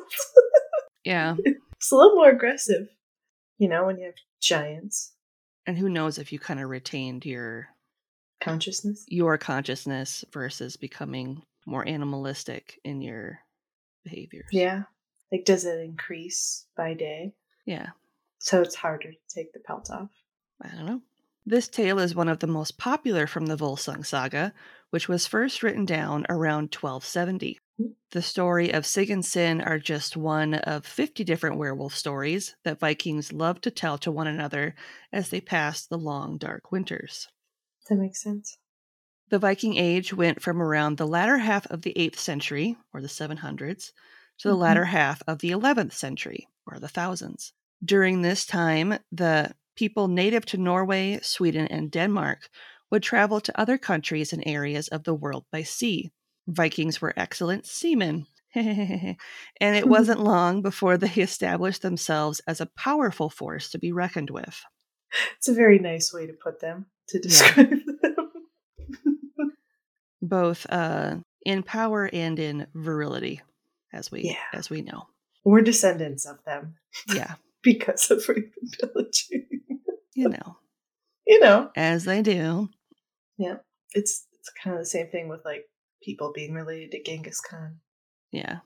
Yeah, 1.05 1.37
it's 1.45 1.91
a 1.93 1.97
little 1.97 2.15
more 2.17 2.31
aggressive, 2.31 2.89
you 3.59 3.69
know, 3.69 3.87
when 3.87 3.99
you 3.99 4.07
have 4.07 4.15
giants 4.41 5.13
and 5.67 5.77
who 5.79 5.89
knows 5.89 6.19
if 6.19 6.33
you 6.33 6.39
kind 6.39 6.61
of 6.61 6.69
retained 6.69 7.25
your 7.25 7.69
consciousness. 8.41 9.05
your 9.09 9.37
consciousness 9.39 10.25
versus 10.33 10.77
becoming 10.77 11.43
more 11.67 11.87
animalistic 11.87 12.81
in 12.85 13.03
your 13.03 13.39
behaviors. 14.05 14.49
Yeah. 14.51 14.85
Like, 15.31 15.45
does 15.45 15.65
it 15.65 15.79
increase 15.81 16.67
by 16.77 16.95
day? 16.95 17.35
Yeah, 17.67 17.91
So 18.39 18.63
it's 18.63 18.75
harder 18.75 19.13
to 19.13 19.35
take 19.35 19.53
the 19.53 19.61
pelt 19.61 19.91
off. 19.91 20.09
I 20.63 20.69
don't 20.69 20.87
know. 20.87 21.03
This 21.45 21.69
tale 21.69 21.99
is 21.99 22.15
one 22.15 22.29
of 22.29 22.39
the 22.39 22.47
most 22.47 22.79
popular 22.79 23.27
from 23.27 23.45
the 23.45 23.55
Volsung 23.57 24.07
saga, 24.07 24.55
which 24.89 25.07
was 25.07 25.27
first 25.27 25.63
written 25.63 25.85
down 25.85 26.25
around 26.31 26.71
1270. 26.73 27.59
The 28.13 28.23
story 28.23 28.71
of 28.73 28.87
Sig 28.87 29.11
and 29.11 29.23
Sin 29.23 29.61
are 29.61 29.79
just 29.79 30.17
one 30.17 30.55
of 30.55 30.87
50 30.87 31.23
different 31.23 31.59
werewolf 31.59 31.95
stories 31.95 32.57
that 32.65 32.79
Vikings 32.81 33.35
loved 33.35 33.63
to 33.65 33.71
tell 33.71 33.99
to 33.99 34.11
one 34.11 34.29
another 34.29 34.75
as 35.13 35.29
they 35.29 35.43
passed 35.43 35.91
the 35.91 35.99
long, 35.99 36.39
dark 36.39 36.73
winters. 36.73 37.29
That 37.91 37.97
makes 37.97 38.23
sense. 38.23 38.57
The 39.31 39.39
Viking 39.39 39.79
Age 39.79 40.13
went 40.13 40.43
from 40.43 40.61
around 40.61 40.99
the 40.99 41.07
latter 41.07 41.39
half 41.39 41.67
of 41.69 41.81
the 41.81 41.97
8th 41.97 42.19
century, 42.21 42.77
or 42.93 43.01
the 43.01 43.09
700s, 43.09 43.95
to 44.41 44.49
the 44.49 44.55
Mhm. 44.55 44.59
latter 44.59 44.85
half 44.85 45.23
of 45.27 45.39
the 45.39 45.53
11th 45.53 45.95
century, 45.95 46.49
or 46.67 46.79
the 46.79 46.87
thousands. 46.87 47.55
During 47.85 48.23
this 48.23 48.47
time, 48.47 48.99
the 49.13 49.55
people 49.81 50.09
native 50.09 50.45
to 50.45 50.59
Norway, 50.59 51.19
Sweden, 51.23 51.67
and 51.69 51.91
Denmark 51.91 52.51
would 52.91 53.03
travel 53.03 53.41
to 53.41 53.59
other 53.61 53.79
countries 53.79 54.31
and 54.35 54.43
areas 54.47 54.89
of 54.89 55.05
the 55.05 55.15
world 55.15 55.45
by 55.51 55.63
sea. 55.63 56.11
Vikings 56.47 57.01
were 57.01 57.15
excellent 57.17 57.65
seamen. 57.65 58.27
and 58.55 59.17
it 59.61 59.89
wasn't 59.97 60.21
long 60.21 60.61
before 60.61 60.99
they 60.99 61.23
established 61.23 61.81
themselves 61.81 62.43
as 62.47 62.61
a 62.61 62.67
powerful 62.77 63.31
force 63.31 63.71
to 63.71 63.79
be 63.79 63.91
reckoned 63.91 64.29
with. 64.29 64.61
It's 65.39 65.49
a 65.49 65.55
very 65.55 65.79
nice 65.79 66.13
way 66.13 66.27
to 66.27 66.35
put 66.35 66.61
them, 66.61 66.85
to 67.09 67.19
describe 67.29 67.71
them. 67.71 68.17
both 70.21 70.67
uh, 70.69 71.17
in 71.47 71.63
power 71.63 72.11
and 72.13 72.39
in 72.39 72.67
virility, 72.75 73.41
as 73.95 74.11
we 74.13 74.21
Yeah. 74.25 74.45
as 74.53 74.69
we 74.71 74.83
know. 74.83 75.07
We're 75.45 75.63
descendants 75.63 76.27
of 76.27 76.37
them 76.45 76.75
Yeah, 77.15 77.35
because 77.63 78.11
of 78.11 78.29
rape 78.29 78.53
and 78.61 78.73
pillaging. 78.79 79.49
You 80.21 80.29
know, 80.29 80.57
you 81.27 81.41
know, 81.41 81.71
as 81.77 82.05
they 82.05 82.23
do. 82.23 82.69
Yeah, 83.39 83.57
it's 83.93 84.27
it's 84.39 84.51
kind 84.63 84.75
of 84.77 84.83
the 84.83 84.87
same 84.87 85.09
thing 85.09 85.29
with 85.29 85.41
like 85.45 85.65
people 86.03 86.33
being 86.35 86.53
related 86.55 86.91
to 86.93 87.03
Genghis 87.03 87.41
Khan. 87.41 87.81
Yeah, 88.33 88.59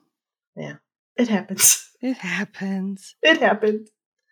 yeah, 0.55 0.75
It 1.17 1.27
happens. 1.29 1.89
it 2.01 2.17
happens. 2.17 3.15
It 3.21 3.37
happened. 3.37 3.87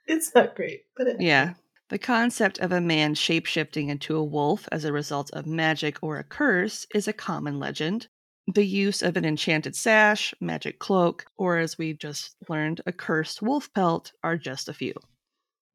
It's 0.06 0.34
not 0.36 0.56
great, 0.56 0.82
but 0.98 1.08
it 1.08 1.22
Yeah. 1.22 1.54
The 1.90 1.98
concept 2.00 2.60
of 2.60 2.72
a 2.72 2.82
man 2.82 3.14
shapeshifting 3.14 3.90
into 3.90 4.16
a 4.18 4.24
wolf 4.24 4.68
as 4.72 4.84
a 4.84 4.92
result 4.94 5.30
of 5.32 5.46
magic 5.46 5.98
or 6.02 6.18
a 6.18 6.24
curse 6.24 6.88
is 6.96 7.08
a 7.08 7.14
common 7.14 7.60
legend. 7.60 8.08
The 8.54 8.66
use 8.66 9.02
of 9.04 9.16
an 9.16 9.26
enchanted 9.26 9.76
sash, 9.76 10.34
magic 10.42 10.80
cloak, 10.80 11.26
or 11.38 11.60
as 11.60 11.78
we 11.78 11.94
just 11.94 12.36
learned, 12.50 12.82
a 12.86 12.92
cursed 12.92 13.42
wolf 13.42 13.72
pelt 13.74 14.12
are 14.24 14.38
just 14.38 14.68
a 14.70 14.74
few. 14.74 14.94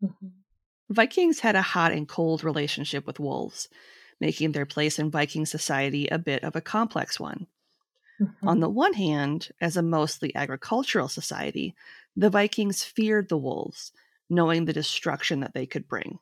Mhm. 0.02 0.38
Vikings 0.90 1.40
had 1.40 1.57
a 1.57 1.62
hot 1.62 1.92
and 1.92 2.09
cold 2.09 2.42
relationship 2.42 3.07
with 3.07 3.21
wolves, 3.21 3.68
making 4.21 4.52
their 4.52 4.66
place 4.66 4.99
in 4.99 5.11
Viking 5.11 5.47
society 5.47 6.07
a 6.09 6.18
bit 6.18 6.42
of 6.42 6.57
a 6.57 6.61
complex 6.61 7.21
one. 7.21 7.47
Mhm. 8.21 8.35
On 8.42 8.61
the 8.61 8.68
one 8.68 8.95
hand, 8.95 9.50
as 9.61 9.76
a 9.76 9.83
mostly 9.83 10.35
agricultural 10.35 11.09
society, 11.09 11.75
the 12.16 12.30
Vikings 12.30 12.83
feared 12.83 13.28
the 13.28 13.38
wolves, 13.38 13.92
knowing 14.28 14.64
the 14.64 14.73
destruction 14.73 15.40
that 15.40 15.54
they 15.54 15.66
could 15.66 15.87
bring. 15.87 16.18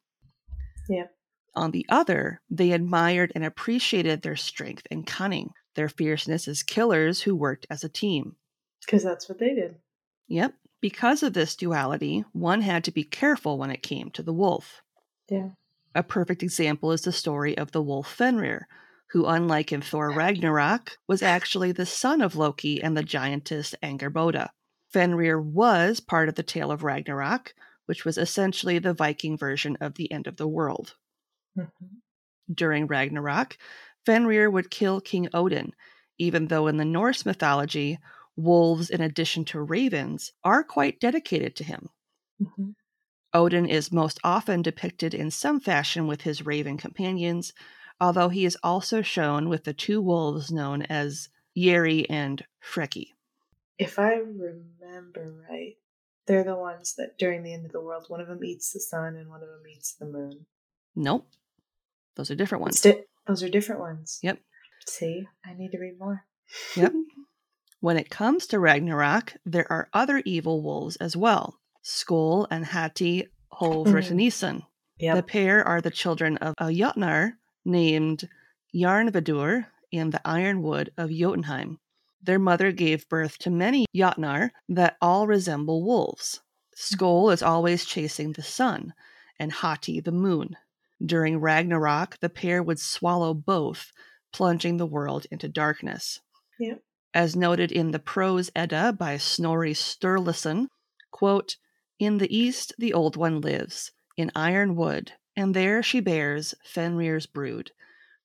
Yeah. 0.88 1.06
On 1.54 1.70
the 1.70 1.86
other, 1.88 2.42
they 2.50 2.72
admired 2.72 3.32
and 3.34 3.44
appreciated 3.44 4.20
their 4.20 4.36
strength 4.36 4.86
and 4.90 5.06
cunning, 5.06 5.54
their 5.74 5.88
fierceness 5.88 6.46
as 6.48 6.62
killers 6.62 7.22
who 7.22 7.34
worked 7.34 7.66
as 7.70 7.82
a 7.82 7.88
team. 7.88 8.36
Because 8.80 9.02
that's 9.02 9.28
what 9.28 9.38
they 9.38 9.54
did. 9.54 9.76
Yep, 10.28 10.54
because 10.80 11.22
of 11.22 11.32
this 11.32 11.56
duality, 11.56 12.24
one 12.32 12.60
had 12.60 12.84
to 12.84 12.90
be 12.90 13.04
careful 13.04 13.58
when 13.58 13.70
it 13.70 13.82
came 13.82 14.10
to 14.10 14.22
the 14.22 14.32
wolf. 14.32 14.82
Yeah. 15.30 15.50
A 15.94 16.02
perfect 16.02 16.42
example 16.42 16.92
is 16.92 17.02
the 17.02 17.12
story 17.12 17.56
of 17.56 17.72
the 17.72 17.82
wolf 17.82 18.12
Fenrir, 18.12 18.68
who, 19.10 19.26
unlike 19.26 19.72
in 19.72 19.80
Thor 19.80 20.10
Ragnarok, 20.12 20.98
was 21.06 21.22
actually 21.22 21.72
the 21.72 21.86
son 21.86 22.20
of 22.20 22.36
Loki 22.36 22.82
and 22.82 22.96
the 22.96 23.02
giantess 23.02 23.74
Angerboda. 23.82 24.50
Fenrir 24.92 25.40
was 25.40 26.00
part 26.00 26.28
of 26.28 26.34
the 26.34 26.42
tale 26.42 26.70
of 26.70 26.82
Ragnarok, 26.82 27.54
which 27.86 28.04
was 28.04 28.18
essentially 28.18 28.78
the 28.78 28.92
Viking 28.94 29.38
version 29.38 29.76
of 29.80 29.94
the 29.94 30.10
end 30.10 30.26
of 30.26 30.36
the 30.36 30.48
world. 30.48 30.96
Mhm. 31.56 31.70
During 32.52 32.86
Ragnarok, 32.86 33.56
Fenrir 34.04 34.50
would 34.50 34.70
kill 34.70 35.00
King 35.00 35.28
Odin, 35.32 35.72
even 36.18 36.48
though 36.48 36.66
in 36.66 36.76
the 36.76 36.84
Norse 36.84 37.24
mythology, 37.24 37.98
wolves, 38.36 38.90
in 38.90 39.00
addition 39.00 39.44
to 39.46 39.60
ravens, 39.60 40.32
are 40.44 40.62
quite 40.62 41.00
dedicated 41.00 41.56
to 41.56 41.64
him. 41.64 41.88
Mhm. 42.40 42.74
Odin 43.32 43.66
is 43.66 43.92
most 43.92 44.18
often 44.24 44.62
depicted 44.62 45.14
in 45.14 45.30
some 45.30 45.60
fashion 45.60 46.06
with 46.06 46.22
his 46.22 46.44
raven 46.46 46.76
companions, 46.76 47.52
although 48.00 48.28
he 48.28 48.44
is 48.44 48.56
also 48.62 49.02
shown 49.02 49.48
with 49.48 49.64
the 49.64 49.74
two 49.74 50.00
wolves 50.00 50.50
known 50.50 50.82
as 50.82 51.28
Yeri 51.54 52.08
and 52.08 52.46
Freki. 52.62 53.14
If 53.78 53.98
I 53.98 54.14
remember 54.14 55.44
right, 55.50 55.76
they're 56.26 56.44
the 56.44 56.56
ones 56.56 56.94
that 56.94 57.18
during 57.18 57.42
the 57.42 57.52
end 57.52 57.66
of 57.66 57.72
the 57.72 57.80
world, 57.80 58.06
one 58.08 58.20
of 58.20 58.28
them 58.28 58.42
eats 58.44 58.72
the 58.72 58.80
sun 58.80 59.16
and 59.16 59.28
one 59.28 59.42
of 59.42 59.48
them 59.48 59.66
eats 59.66 59.92
the 59.92 60.06
moon. 60.06 60.46
Nope. 60.94 61.28
Those 62.14 62.30
are 62.30 62.34
different 62.34 62.62
ones. 62.62 62.80
Di- 62.80 63.04
those 63.26 63.42
are 63.42 63.48
different 63.48 63.80
ones. 63.80 64.18
Yep. 64.22 64.38
See, 64.86 65.26
I 65.44 65.52
need 65.54 65.72
to 65.72 65.78
read 65.78 65.98
more. 65.98 66.24
Yep. 66.74 66.92
When 67.86 67.98
it 67.98 68.10
comes 68.10 68.48
to 68.48 68.58
Ragnarok, 68.58 69.34
there 69.46 69.70
are 69.70 69.88
other 69.92 70.20
evil 70.24 70.60
wolves 70.60 70.96
as 70.96 71.16
well 71.16 71.60
Skoll 71.84 72.48
and 72.50 72.66
Hati 72.66 73.28
Hovratanisan. 73.52 74.56
Mm-hmm. 74.56 74.98
The 74.98 75.04
Yep. 75.04 75.26
pair 75.28 75.64
are 75.64 75.80
the 75.80 75.92
children 75.92 76.36
of 76.38 76.54
a 76.58 76.64
Jotnar 76.64 77.34
named 77.64 78.28
Jarnvadur 78.74 79.66
in 79.92 80.10
the 80.10 80.20
Ironwood 80.24 80.90
of 80.96 81.12
Jotunheim. 81.12 81.78
Their 82.20 82.40
mother 82.40 82.72
gave 82.72 83.08
birth 83.08 83.38
to 83.38 83.50
many 83.50 83.86
Jotnar 83.94 84.50
that 84.68 84.96
all 85.00 85.28
resemble 85.28 85.84
wolves. 85.84 86.40
Skoll 86.76 87.32
is 87.32 87.40
always 87.40 87.84
chasing 87.84 88.32
the 88.32 88.42
sun, 88.42 88.94
and 89.38 89.52
Hati 89.52 90.00
the 90.00 90.10
moon. 90.10 90.56
During 91.00 91.38
Ragnarok, 91.38 92.18
the 92.18 92.30
pair 92.30 92.64
would 92.64 92.80
swallow 92.80 93.32
both, 93.32 93.92
plunging 94.32 94.78
the 94.78 94.86
world 94.86 95.26
into 95.30 95.48
darkness. 95.48 96.18
Yep. 96.58 96.82
As 97.16 97.34
noted 97.34 97.72
in 97.72 97.92
the 97.92 97.98
Prose 97.98 98.50
Edda 98.54 98.92
by 98.92 99.16
Snorri 99.16 99.72
Sturluson, 99.72 100.68
quote, 101.10 101.56
In 101.98 102.18
the 102.18 102.36
east 102.36 102.74
the 102.76 102.92
old 102.92 103.16
one 103.16 103.40
lives, 103.40 103.92
in 104.18 104.30
iron 104.34 104.76
wood, 104.76 105.12
and 105.34 105.54
there 105.54 105.82
she 105.82 106.00
bears 106.00 106.54
Fenrir's 106.62 107.24
brood. 107.24 107.70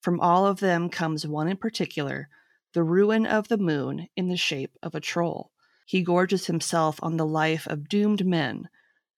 From 0.02 0.20
all 0.20 0.46
of 0.46 0.60
them 0.60 0.90
comes 0.90 1.26
one 1.26 1.48
in 1.48 1.56
particular, 1.56 2.28
the 2.74 2.84
ruin 2.84 3.26
of 3.26 3.48
the 3.48 3.58
moon 3.58 4.10
in 4.18 4.28
the 4.28 4.36
shape 4.36 4.78
of 4.84 4.94
a 4.94 5.00
troll. 5.00 5.54
He 5.86 6.04
gorges 6.04 6.48
himself 6.48 7.00
on 7.02 7.16
the 7.16 7.26
life 7.26 7.68
of 7.68 7.88
doomed 7.88 8.26
men, 8.26 8.68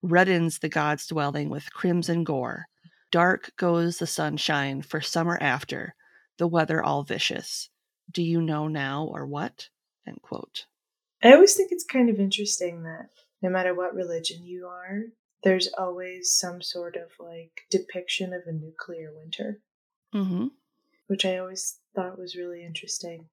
reddens 0.04 0.60
the 0.60 0.70
god's 0.70 1.08
dwelling 1.08 1.50
with 1.50 1.74
crimson 1.74 2.24
gore. 2.24 2.68
Dark 3.10 3.54
goes 3.58 3.98
the 3.98 4.06
sunshine 4.06 4.84
for 4.84 5.02
summer 5.02 5.40
after, 5.42 5.96
the 6.38 6.48
weather 6.48 6.84
all 6.84 7.02
vicious. 7.02 7.72
Do 8.14 8.22
you 8.24 8.42
know 8.42 8.68
now 8.68 9.06
or 9.06 9.26
what? 9.26 9.70
End 10.08 10.22
quote. 10.22 10.66
I 11.24 11.34
always 11.34 11.56
think 11.56 11.72
it's 11.72 11.86
kind 11.86 12.10
of 12.10 12.20
interesting 12.20 12.84
that 12.84 13.10
no 13.42 13.50
matter 13.50 13.74
what 13.74 13.96
religion 13.96 14.46
you 14.46 14.68
are, 14.68 15.04
there's 15.44 15.68
always 15.78 16.32
some 16.34 16.62
sort 16.62 16.96
of 16.96 17.10
like 17.20 17.62
depiction 17.70 18.34
of 18.34 18.42
a 18.46 18.52
nuclear 18.52 19.12
winter, 19.14 19.60
Mm-hmm. 20.14 20.48
which 21.08 21.26
I 21.26 21.38
always 21.38 21.80
thought 21.96 22.20
was 22.20 22.36
really 22.36 22.64
interesting. 22.64 23.30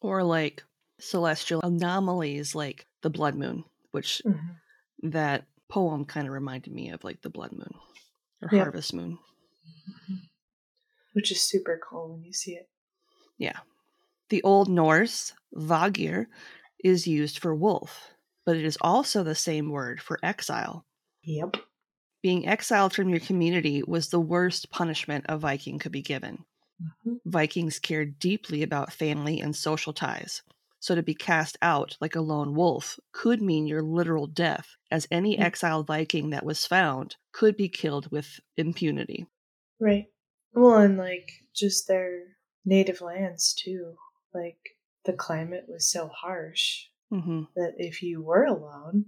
Or 0.00 0.22
like 0.22 0.62
celestial 1.00 1.60
anomalies 1.62 2.54
like 2.54 2.86
the 3.02 3.10
blood 3.10 3.34
moon, 3.34 3.64
which 3.90 4.22
that 5.02 5.46
poem 5.68 6.04
kind 6.04 6.26
of 6.26 6.32
reminded 6.32 6.72
me 6.72 6.90
of 6.90 7.02
like 7.04 7.22
the 7.22 7.30
blood 7.30 7.52
moon 7.52 7.74
or 8.42 8.48
Yeah. 8.52 8.62
harvest 8.64 8.94
moon. 8.94 9.18
Which 11.14 11.32
is 11.32 11.40
super 11.42 11.80
cool 11.82 12.12
when 12.12 12.22
you 12.24 12.32
see 12.32 12.52
it. 12.52 12.68
Yeah. 13.38 13.58
The 14.30 14.42
Old 14.44 14.70
Norse, 14.70 15.34
Vagir, 15.54 16.26
is 16.82 17.06
used 17.06 17.38
for 17.38 17.54
wolf, 17.54 18.14
but 18.46 18.56
it 18.56 18.64
is 18.64 18.78
also 18.80 19.22
the 19.22 19.34
same 19.34 19.68
word 19.68 20.00
for 20.00 20.18
exile. 20.22 20.86
Yep. 21.22 21.56
Being 22.22 22.46
exiled 22.48 22.94
from 22.94 23.10
your 23.10 23.20
community 23.20 23.82
was 23.82 24.08
the 24.08 24.18
worst 24.20 24.70
punishment 24.70 25.26
a 25.28 25.36
Viking 25.36 25.78
could 25.78 25.92
be 25.92 26.00
given. 26.00 26.46
Mhm. 26.80 27.20
Vikings 27.26 27.78
cared 27.78 28.18
deeply 28.18 28.62
about 28.62 28.92
family 28.92 29.40
and 29.40 29.56
social 29.56 29.92
ties. 29.92 30.42
So 30.80 30.94
to 30.94 31.02
be 31.02 31.14
cast 31.14 31.58
out 31.62 31.96
like 32.00 32.16
a 32.16 32.22
lone 32.22 32.54
wolf 32.54 33.00
could 33.12 33.42
mean 33.42 33.66
your 33.66 33.82
literal 33.82 34.26
death, 34.26 34.76
as 34.90 35.08
any 35.10 35.36
Mm. 35.36 35.42
exiled 35.42 35.86
Viking 35.88 36.30
that 36.30 36.44
was 36.46 36.66
found 36.66 37.16
could 37.32 37.56
be 37.56 37.68
killed 37.68 38.10
with 38.12 38.40
impunity. 38.56 39.26
Right. 39.80 40.06
Well, 40.52 40.78
and 40.78 40.96
like 40.96 41.44
just 41.54 41.88
their 41.88 42.36
native 42.64 43.00
lands 43.00 43.52
too. 43.54 43.96
Like 44.34 44.76
the 45.04 45.12
climate 45.12 45.64
was 45.68 45.90
so 45.90 46.08
harsh 46.08 46.86
hmm 47.10 47.42
that 47.56 47.74
if 47.78 48.02
you 48.02 48.22
were 48.22 48.44
alone 48.44 49.06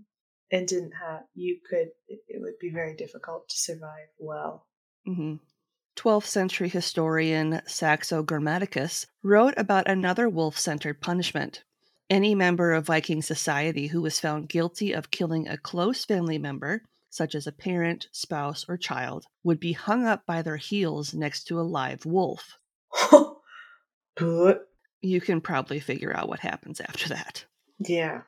and 0.50 0.66
didn't 0.66 0.92
have, 0.92 1.22
you 1.34 1.58
could, 1.68 1.88
it 2.08 2.40
would 2.40 2.58
be 2.60 2.70
very 2.70 2.94
difficult 2.96 3.48
to 3.48 3.56
survive 3.56 4.08
well. 4.18 4.66
hmm 5.06 5.36
12th 5.96 6.26
century 6.26 6.68
historian 6.68 7.60
Saxo 7.66 8.22
Grammaticus 8.22 9.06
wrote 9.22 9.54
about 9.56 9.88
another 9.88 10.28
wolf 10.28 10.58
centered 10.58 11.00
punishment. 11.00 11.62
Any 12.08 12.34
member 12.34 12.72
of 12.72 12.86
Viking 12.86 13.22
society 13.22 13.88
who 13.88 14.02
was 14.02 14.20
found 14.20 14.48
guilty 14.48 14.92
of 14.92 15.10
killing 15.10 15.46
a 15.48 15.58
close 15.58 16.04
family 16.04 16.38
member, 16.38 16.82
such 17.10 17.34
as 17.34 17.46
a 17.46 17.52
parent, 17.52 18.08
spouse, 18.10 18.64
or 18.68 18.76
child, 18.76 19.26
would 19.44 19.60
be 19.60 19.72
hung 19.72 20.06
up 20.06 20.26
by 20.26 20.42
their 20.42 20.56
heels 20.56 21.14
next 21.14 21.44
to 21.44 21.60
a 21.60 21.62
live 21.62 22.04
wolf. 22.06 22.58
but 24.16 24.71
You 25.02 25.20
can 25.20 25.40
probably 25.40 25.80
figure 25.80 26.16
out 26.16 26.28
what 26.28 26.40
happens 26.40 26.80
after 26.80 27.08
that. 27.10 27.44
yeah, 27.78 28.22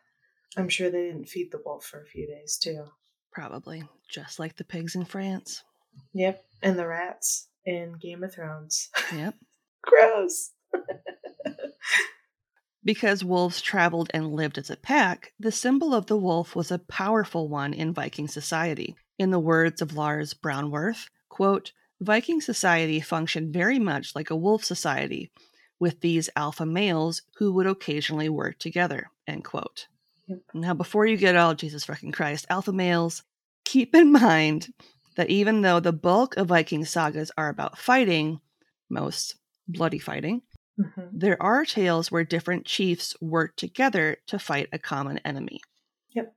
I'm 0.57 0.69
sure 0.69 0.91
they 0.91 1.07
didn't 1.07 1.29
feed 1.29 1.51
the 1.53 1.61
wolf 1.65 1.85
for 1.85 2.03
a 2.03 2.07
few 2.07 2.27
days 2.27 2.59
too. 2.61 2.85
Probably, 3.33 3.85
just 4.11 4.39
like 4.39 4.57
the 4.57 4.65
pigs 4.65 4.95
in 4.95 5.05
France. 5.05 5.63
Yep. 6.13 6.45
And 6.63 6.79
the 6.79 6.87
rats 6.87 7.49
in 7.65 7.95
Game 8.01 8.23
of 8.23 8.35
Thrones. 8.35 8.89
Yep. 9.13 9.35
Gross. 9.83 10.51
Because 12.85 13.25
wolves 13.25 13.63
traveled 13.63 14.11
and 14.13 14.35
lived 14.35 14.59
as 14.59 14.69
a 14.69 14.77
pack, 14.77 15.33
the 15.41 15.51
symbol 15.51 15.95
of 15.95 16.05
the 16.05 16.19
wolf 16.19 16.55
was 16.55 16.71
a 16.71 16.79
powerful 16.79 17.49
one 17.49 17.73
in 17.73 17.95
Viking 17.95 18.29
society. 18.29 18.95
In 19.19 19.31
the 19.31 19.39
words 19.39 19.81
of 19.81 19.97
Lars 19.97 20.35
Brownworth, 20.35 21.09
quote, 21.31 21.73
Viking 22.01 22.43
society 22.43 23.01
functioned 23.01 23.55
very 23.55 23.79
much 23.79 24.15
like 24.15 24.29
a 24.29 24.37
wolf 24.37 24.65
society, 24.65 25.31
with 25.81 26.01
these 26.01 26.31
alpha 26.37 26.65
males 26.67 27.23
who 27.37 27.53
would 27.53 27.67
occasionally 27.67 28.29
work 28.29 28.59
together, 28.59 29.11
end 29.27 29.45
quote. 29.45 29.87
Yep. 30.27 30.39
Now, 30.55 30.75
before 30.75 31.07
you 31.07 31.17
get 31.17 31.37
all 31.37 31.55
Jesus 31.55 31.85
fucking 31.85 32.13
Christ, 32.13 32.47
alpha 32.49 32.73
males, 32.73 33.23
keep 33.65 33.95
in 33.95 34.13
mind 34.13 34.73
that 35.17 35.31
even 35.31 35.61
though 35.63 35.81
the 35.81 35.93
bulk 35.93 36.37
of 36.37 36.49
Viking 36.49 36.85
sagas 36.85 37.31
are 37.37 37.49
about 37.49 37.79
fighting, 37.79 38.41
most 38.89 39.37
bloody 39.69 39.99
fighting, 39.99 40.43
Mhm. 40.79 41.11
there 41.13 41.41
are 41.41 41.65
tales 41.65 42.11
where 42.11 42.25
different 42.25 42.67
chiefs 42.67 43.15
work 43.21 43.55
together 43.57 44.17
to 44.27 44.39
fight 44.39 44.69
a 44.73 44.79
common 44.79 45.19
enemy. 45.19 45.61
Yep. 46.11 46.35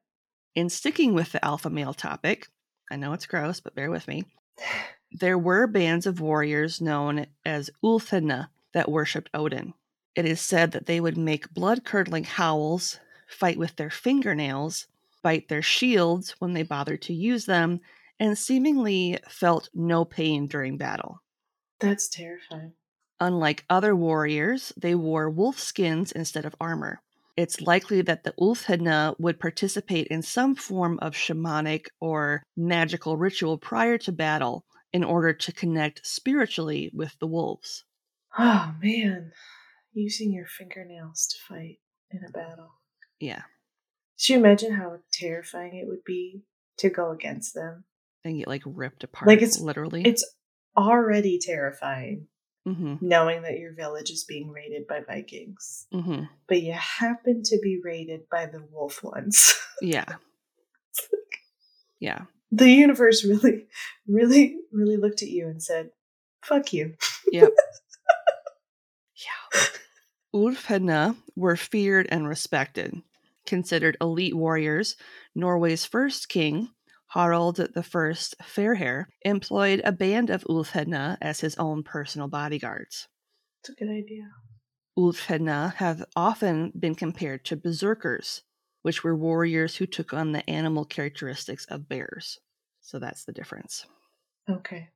In 0.53 0.69
sticking 0.69 1.13
with 1.13 1.31
the 1.31 1.43
alpha 1.43 1.69
male 1.69 1.93
topic, 1.93 2.47
I 2.91 2.97
know 2.97 3.13
it's 3.13 3.25
gross, 3.25 3.59
but 3.59 3.75
bear 3.75 3.89
with 3.91 4.07
me. 4.07 4.25
There 5.09 5.37
were 5.37 5.67
bands 5.67 6.05
of 6.05 6.19
warriors 6.19 6.81
known 6.81 7.27
as 7.45 7.69
Ulfhedna 7.81 8.49
that 8.73 8.91
worshipped 8.91 9.29
Odin. 9.33 9.73
It 10.15 10.25
is 10.25 10.41
said 10.41 10.71
that 10.71 10.85
they 10.85 10.99
would 10.99 11.17
make 11.17 11.53
blood 11.53 11.85
curdling 11.85 12.23
howls, 12.23 12.99
fight 13.27 13.57
with 13.57 13.75
their 13.75 13.89
fingernails, 13.89 14.87
bite 15.21 15.47
their 15.47 15.61
shields 15.61 16.35
when 16.39 16.53
they 16.53 16.63
bothered 16.63 17.01
to 17.03 17.13
use 17.13 17.45
them, 17.45 17.81
and 18.19 18.37
seemingly 18.37 19.19
felt 19.27 19.69
no 19.73 20.05
pain 20.05 20.47
during 20.47 20.77
battle. 20.77 21.21
That's 21.79 22.07
terrifying. 22.07 22.73
Unlike 23.19 23.65
other 23.69 23.95
warriors, 23.95 24.73
they 24.77 24.95
wore 24.95 25.29
wolf 25.29 25.59
skins 25.59 26.11
instead 26.11 26.45
of 26.45 26.55
armor. 26.59 27.01
It's 27.35 27.61
likely 27.61 28.01
that 28.01 28.23
the 28.23 28.33
Ulfhedna 28.39 29.15
would 29.19 29.39
participate 29.39 30.07
in 30.07 30.23
some 30.23 30.55
form 30.55 30.97
of 30.99 31.13
shamanic 31.13 31.87
or 31.99 32.41
magical 32.55 33.17
ritual 33.17 33.59
prior 33.59 33.99
to 33.99 34.11
battle 34.11 34.65
in 34.91 35.03
order 35.03 35.33
to 35.33 35.51
connect 35.51 36.05
spiritually 36.05 36.89
with 36.93 37.15
the 37.19 37.27
wolves. 37.27 37.83
Oh 38.37 38.73
man, 38.81 39.31
using 39.93 40.31
your 40.31 40.45
fingernails 40.45 41.27
to 41.27 41.53
fight 41.53 41.79
in 42.11 42.21
a 42.27 42.31
battle. 42.31 42.71
Yeah, 43.19 43.41
Could 44.19 44.29
you 44.29 44.37
imagine 44.37 44.73
how 44.73 44.99
terrifying 45.11 45.75
it 45.75 45.87
would 45.87 46.03
be 46.05 46.43
to 46.77 46.89
go 46.89 47.11
against 47.11 47.53
them? 47.55 47.83
and 48.23 48.37
get 48.37 48.47
like 48.47 48.63
ripped 48.65 49.03
apart, 49.03 49.27
Like, 49.27 49.37
it's- 49.37 49.59
literally. 49.59 50.01
It's 50.05 50.25
already 50.75 51.39
terrifying 51.39 52.27
hmm 52.65 52.95
knowing 52.99 53.41
that 53.43 53.57
your 53.59 53.73
village 53.73 54.09
is 54.11 54.23
being 54.25 54.49
raided 54.51 54.85
by 54.87 54.99
Vikings, 55.01 55.87
hmm 55.91 56.23
but 56.47 56.61
you 56.61 56.73
happen 56.73 57.41
to 57.43 57.59
be 57.63 57.79
raided 57.83 58.29
by 58.29 58.45
the 58.45 58.61
wolf 58.71 59.03
ones. 59.03 59.55
Yeah, 59.81 60.05
yeah, 61.99 62.21
the 62.51 62.69
universe 62.69 63.23
really, 63.25 63.67
really, 64.07 64.57
really 64.71 64.97
looked 64.97 65.21
at 65.21 65.29
you 65.29 65.47
and 65.47 65.61
said, 65.63 65.89
"Fuck 66.43 66.73
you." 66.73 66.95
yep. 67.31 67.51
yeah. 70.37 70.49
Ulfhedna 70.49 71.15
were 71.35 71.55
feared 71.55 72.07
and 72.09 72.27
respected. 72.27 73.01
Considered 73.45 73.97
elite 74.01 74.35
warriors, 74.35 74.95
Norway's 75.35 75.85
first 75.85 76.29
king, 76.29 76.69
Harald 77.07 77.59
I 77.59 77.65
Fairhair, 77.65 79.05
employed 79.21 79.81
a 79.83 79.91
band 79.91 80.29
of 80.29 80.43
Ulfhedna 80.43 81.17
as 81.21 81.39
his 81.39 81.55
own 81.57 81.83
personal 81.83 82.27
bodyguards. 82.27 83.07
It's 83.61 83.69
a 83.69 83.73
good 83.73 83.89
idea. 83.89 84.29
Ulfhedna 84.97 85.75
have 85.75 86.03
often 86.15 86.71
been 86.77 86.95
compared 86.95 87.45
to 87.45 87.55
berserkers, 87.55 88.43
which 88.81 89.03
were 89.03 89.15
warriors 89.15 89.75
who 89.75 89.85
took 89.85 90.13
on 90.13 90.31
the 90.31 90.47
animal 90.49 90.85
characteristics 90.85 91.65
of 91.65 91.87
bears. 91.87 92.39
So 92.81 92.99
that's 92.99 93.23
the 93.23 93.33
difference. 93.33 93.85
Okay. 94.49 94.89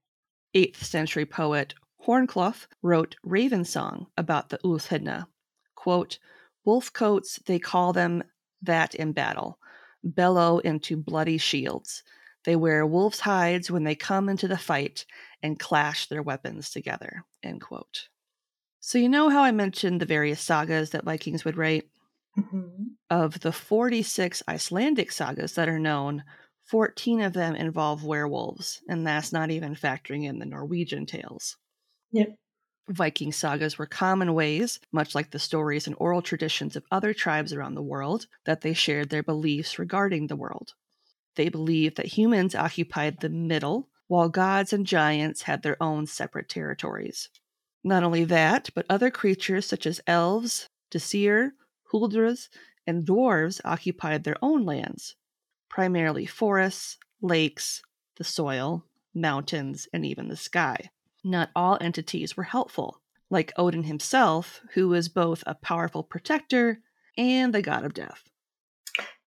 8th 0.56 0.78
century 0.78 1.26
poet 1.26 1.74
Hornclough 2.06 2.68
wrote 2.82 3.16
Raven 3.24 3.64
Song 3.64 4.08
about 4.18 4.50
the 4.50 4.58
Ulfhedna. 4.64 5.28
Quote, 5.76 6.18
Wolf 6.66 6.92
coats, 6.94 7.40
they 7.46 7.60
call 7.60 7.94
them 7.94 8.24
that 8.62 8.96
in 8.96 9.12
battle, 9.12 9.60
bellow 10.04 10.60
into 10.60 10.98
bloody 10.98 11.38
shields. 11.38 12.04
They 12.44 12.56
wear 12.56 12.86
wolf's 12.86 13.20
hides 13.20 13.70
when 13.70 13.84
they 13.84 13.96
come 13.96 14.30
into 14.30 14.48
the 14.48 14.58
fight 14.58 15.06
and 15.44 15.60
clash 15.60 16.08
their 16.08 16.24
weapons 16.24 16.72
together. 16.72 17.24
End 17.44 17.62
quote. 17.62 18.08
So, 18.80 18.98
you 18.98 19.10
know 19.10 19.30
how 19.30 19.44
I 19.44 19.52
mentioned 19.52 20.02
the 20.02 20.08
various 20.08 20.42
sagas 20.42 20.90
that 20.92 21.06
Vikings 21.06 21.46
would 21.46 21.58
write? 21.58 21.88
hmm 22.36 22.94
Of 23.12 23.42
the 23.42 23.52
46 23.52 24.42
Icelandic 24.48 25.12
sagas 25.12 25.54
that 25.54 25.70
are 25.70 25.80
known, 25.80 26.24
14 26.64 27.22
of 27.22 27.34
them 27.34 27.56
involve 27.56 28.04
werewolves, 28.04 28.82
and 28.88 29.06
that's 29.06 29.32
not 29.32 29.52
even 29.52 29.76
factoring 29.76 30.26
in 30.26 30.40
the 30.40 30.46
Norwegian 30.46 31.06
tales. 31.06 31.58
Yep. 32.12 32.36
Viking 32.90 33.32
sagas 33.32 33.78
were 33.78 33.86
common 33.86 34.34
ways, 34.34 34.80
much 34.92 35.16
like 35.16 35.32
the 35.32 35.40
stories 35.40 35.88
and 35.88 35.96
oral 36.00 36.22
traditions 36.22 36.76
of 36.76 36.86
other 36.92 37.14
tribes 37.14 37.54
around 37.54 37.76
the 37.76 37.82
world, 37.82 38.28
that 38.46 38.62
they 38.62 38.74
shared 38.74 39.10
their 39.10 39.24
beliefs 39.24 39.80
regarding 39.80 40.28
the 40.28 40.36
world. 40.36 40.74
They 41.36 41.50
believed 41.50 41.98
that 41.98 42.18
humans 42.18 42.56
occupied 42.56 43.20
the 43.22 43.30
middle, 43.30 43.90
while 44.08 44.30
gods 44.30 44.74
and 44.74 44.86
giants 44.86 45.44
had 45.44 45.64
their 45.64 45.82
own 45.82 46.08
separate 46.08 46.50
territories. 46.50 47.30
Not 47.84 48.04
only 48.04 48.24
that, 48.26 48.70
but 48.76 48.86
other 48.90 49.12
creatures 49.12 49.66
such 49.66 49.86
as 49.86 50.02
elves, 50.08 50.70
Disir, 50.92 51.54
Huldras, 51.92 52.50
and 52.88 53.06
dwarves 53.06 53.62
occupied 53.66 54.24
their 54.24 54.38
own 54.44 54.66
lands, 54.66 55.16
primarily 55.70 56.26
forests, 56.26 56.98
lakes, 57.22 57.82
the 58.18 58.24
soil, 58.24 58.86
mountains, 59.14 59.88
and 59.94 60.06
even 60.06 60.28
the 60.30 60.38
sky. 60.38 60.92
Not 61.24 61.50
all 61.56 61.78
entities 61.80 62.36
were 62.36 62.44
helpful, 62.44 63.02
like 63.30 63.54
Odin 63.58 63.84
himself, 63.84 64.62
who 64.74 64.90
was 64.90 65.10
both 65.10 65.44
a 65.46 65.56
powerful 65.56 66.04
protector 66.04 66.82
and 67.18 67.54
the 67.54 67.62
god 67.62 67.86
of 67.86 67.94
death. 67.94 68.24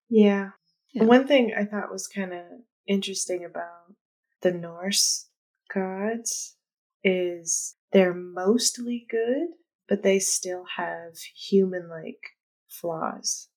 Yeah. 0.09 0.49
Yeah. 0.93 1.03
One 1.03 1.27
thing 1.27 1.53
I 1.57 1.65
thought 1.65 1.91
was 1.91 2.07
kind 2.07 2.33
of 2.33 2.43
interesting 2.87 3.43
about 3.45 3.95
the 4.41 4.51
Norse 4.51 5.29
gods 5.73 6.55
is 7.03 7.75
they're 7.91 8.13
mostly 8.13 9.05
good, 9.09 9.47
but 9.87 10.03
they 10.03 10.19
still 10.19 10.65
have 10.77 11.17
human 11.35 11.89
like 11.89 12.35
flaws. 12.69 13.49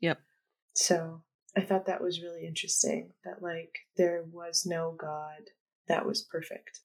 Yep. 0.00 0.18
So 0.74 1.22
I 1.56 1.60
thought 1.62 1.86
that 1.86 2.02
was 2.02 2.22
really 2.22 2.46
interesting 2.46 3.12
that 3.24 3.42
like 3.42 3.70
there 3.96 4.24
was 4.30 4.64
no 4.66 4.94
god 4.98 5.50
that 5.88 6.06
was 6.06 6.26
perfect. 6.30 6.80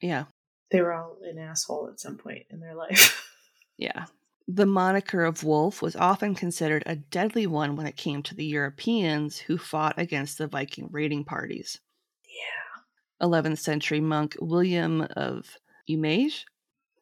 Yeah. 0.00 0.24
They 0.70 0.80
were 0.80 0.92
all 0.92 1.16
an 1.22 1.38
asshole 1.38 1.88
at 1.92 2.00
some 2.00 2.16
point 2.18 2.46
in 2.50 2.60
their 2.60 2.74
life. 2.74 3.22
Yeah. 3.78 4.06
The 4.48 4.64
moniker 4.64 5.22
of 5.22 5.44
wolf 5.44 5.82
was 5.82 5.96
often 5.96 6.34
considered 6.34 6.82
a 6.86 6.96
deadly 6.96 7.46
one 7.46 7.76
when 7.76 7.86
it 7.86 7.98
came 7.98 8.22
to 8.22 8.34
the 8.34 8.46
Europeans 8.46 9.36
who 9.36 9.58
fought 9.58 9.98
against 9.98 10.38
the 10.38 10.46
Viking 10.46 10.88
raiding 10.90 11.24
parties. 11.24 11.78
yeah. 12.24 13.26
11th 13.26 13.58
century 13.58 14.00
monk 14.00 14.34
William 14.40 15.02
of 15.14 15.58
Umage, 15.90 16.44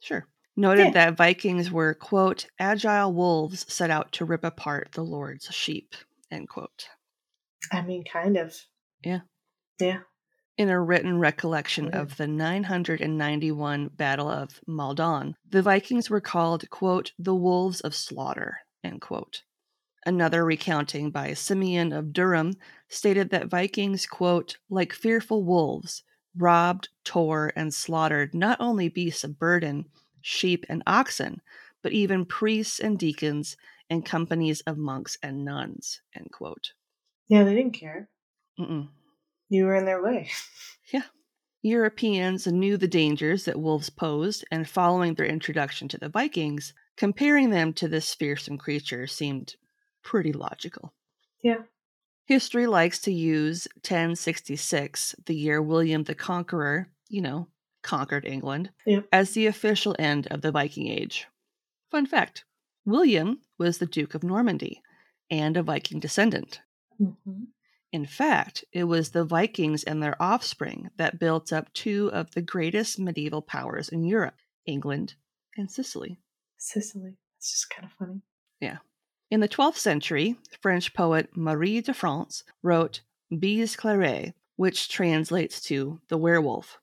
sure, 0.00 0.26
noted 0.56 0.86
Yeah. 0.86 0.90
that 0.92 1.16
Vikings 1.16 1.70
were, 1.70 1.94
quote, 1.94 2.46
agile 2.58 3.12
wolves 3.12 3.72
set 3.72 3.88
out 3.90 4.10
to 4.14 4.24
rip 4.24 4.42
apart 4.42 4.88
the 4.92 5.04
Lord's 5.04 5.46
sheep, 5.54 5.94
end 6.32 6.48
quote. 6.48 6.88
I 7.70 7.82
mean, 7.82 8.02
kind 8.02 8.36
of. 8.36 8.56
Yeah. 9.04 9.20
Yeah. 9.78 10.00
In 10.56 10.68
a 10.68 10.80
written 10.80 11.18
recollection 11.18 11.88
of 11.88 12.16
the 12.16 12.28
991 12.28 13.88
Battle 13.88 14.28
of 14.30 14.60
Maldon, 14.68 15.34
the 15.50 15.62
Vikings 15.62 16.08
were 16.08 16.20
called, 16.20 16.70
quote, 16.70 17.10
the 17.18 17.34
wolves 17.34 17.80
of 17.80 17.92
slaughter, 17.92 18.58
end 18.84 19.00
quote. 19.00 19.42
Another 20.06 20.44
recounting 20.44 21.10
by 21.10 21.34
Simeon 21.34 21.92
of 21.92 22.12
Durham 22.12 22.54
stated 22.88 23.30
that 23.30 23.48
Vikings, 23.48 24.06
quote, 24.06 24.58
like 24.70 24.92
fearful 24.92 25.42
wolves, 25.42 26.04
robbed, 26.36 26.88
tore, 27.02 27.52
and 27.56 27.74
slaughtered 27.74 28.32
not 28.32 28.60
only 28.60 28.88
beasts 28.88 29.24
of 29.24 29.40
burden, 29.40 29.86
sheep, 30.20 30.64
and 30.68 30.84
oxen, 30.86 31.40
but 31.82 31.92
even 31.92 32.24
priests 32.24 32.78
and 32.78 32.96
deacons 32.96 33.56
and 33.90 34.06
companies 34.06 34.60
of 34.60 34.78
monks 34.78 35.18
and 35.20 35.44
nuns, 35.44 36.00
end 36.14 36.30
quote. 36.30 36.74
Yeah, 37.26 37.42
they 37.42 37.54
didn't 37.54 37.74
care. 37.74 38.08
Mm-mm. 38.56 38.88
You 39.54 39.66
were 39.66 39.76
in 39.76 39.84
their 39.84 40.02
way. 40.02 40.30
Yeah. 40.92 41.02
Europeans 41.62 42.46
knew 42.48 42.76
the 42.76 42.88
dangers 42.88 43.44
that 43.44 43.60
wolves 43.60 43.88
posed, 43.88 44.44
and 44.50 44.68
following 44.68 45.14
their 45.14 45.26
introduction 45.26 45.86
to 45.88 45.98
the 45.98 46.08
Vikings, 46.08 46.74
comparing 46.96 47.50
them 47.50 47.72
to 47.74 47.86
this 47.86 48.12
fearsome 48.12 48.58
creature 48.58 49.06
seemed 49.06 49.54
pretty 50.02 50.32
logical. 50.32 50.92
Yeah. 51.42 51.62
History 52.26 52.66
likes 52.66 52.98
to 53.02 53.12
use 53.12 53.68
1066, 53.76 55.14
the 55.24 55.36
year 55.36 55.62
William 55.62 56.02
the 56.02 56.16
Conqueror, 56.16 56.88
you 57.08 57.22
know, 57.22 57.46
conquered 57.82 58.26
England, 58.26 58.70
Yep. 58.86 59.06
as 59.12 59.30
the 59.32 59.46
official 59.46 59.94
end 59.98 60.26
of 60.32 60.40
the 60.42 60.50
Viking 60.50 60.88
Age. 60.88 61.28
Fun 61.90 62.06
fact 62.06 62.44
William 62.84 63.40
was 63.56 63.78
the 63.78 63.86
Duke 63.86 64.14
of 64.14 64.24
Normandy 64.24 64.82
and 65.30 65.56
a 65.56 65.62
Viking 65.62 66.00
descendant. 66.00 66.60
Mm-hmm. 67.00 67.44
In 67.94 68.06
fact, 68.06 68.64
it 68.72 68.84
was 68.84 69.10
the 69.10 69.22
Vikings 69.22 69.84
and 69.84 70.02
their 70.02 70.20
offspring 70.20 70.90
that 70.96 71.20
built 71.20 71.52
up 71.52 71.72
two 71.74 72.10
of 72.12 72.32
the 72.32 72.42
greatest 72.42 72.98
medieval 72.98 73.40
powers 73.40 73.88
in 73.88 74.02
Europe 74.02 74.34
England 74.66 75.14
and 75.56 75.70
Sicily. 75.70 76.18
Sicily. 76.58 77.14
It's 77.38 77.52
just 77.52 77.70
kind 77.70 77.86
of 77.86 77.92
funny. 77.92 78.22
Yeah. 78.60 78.78
In 79.30 79.38
the 79.38 79.48
12th 79.48 79.76
century, 79.76 80.36
French 80.60 80.92
poet 80.92 81.36
Marie 81.36 81.80
de 81.82 81.94
France 81.94 82.42
wrote 82.64 83.02
Bise 83.30 83.76
Claire, 83.76 84.34
which 84.56 84.88
translates 84.88 85.60
to 85.60 86.00
the 86.08 86.18
werewolf. 86.18 86.80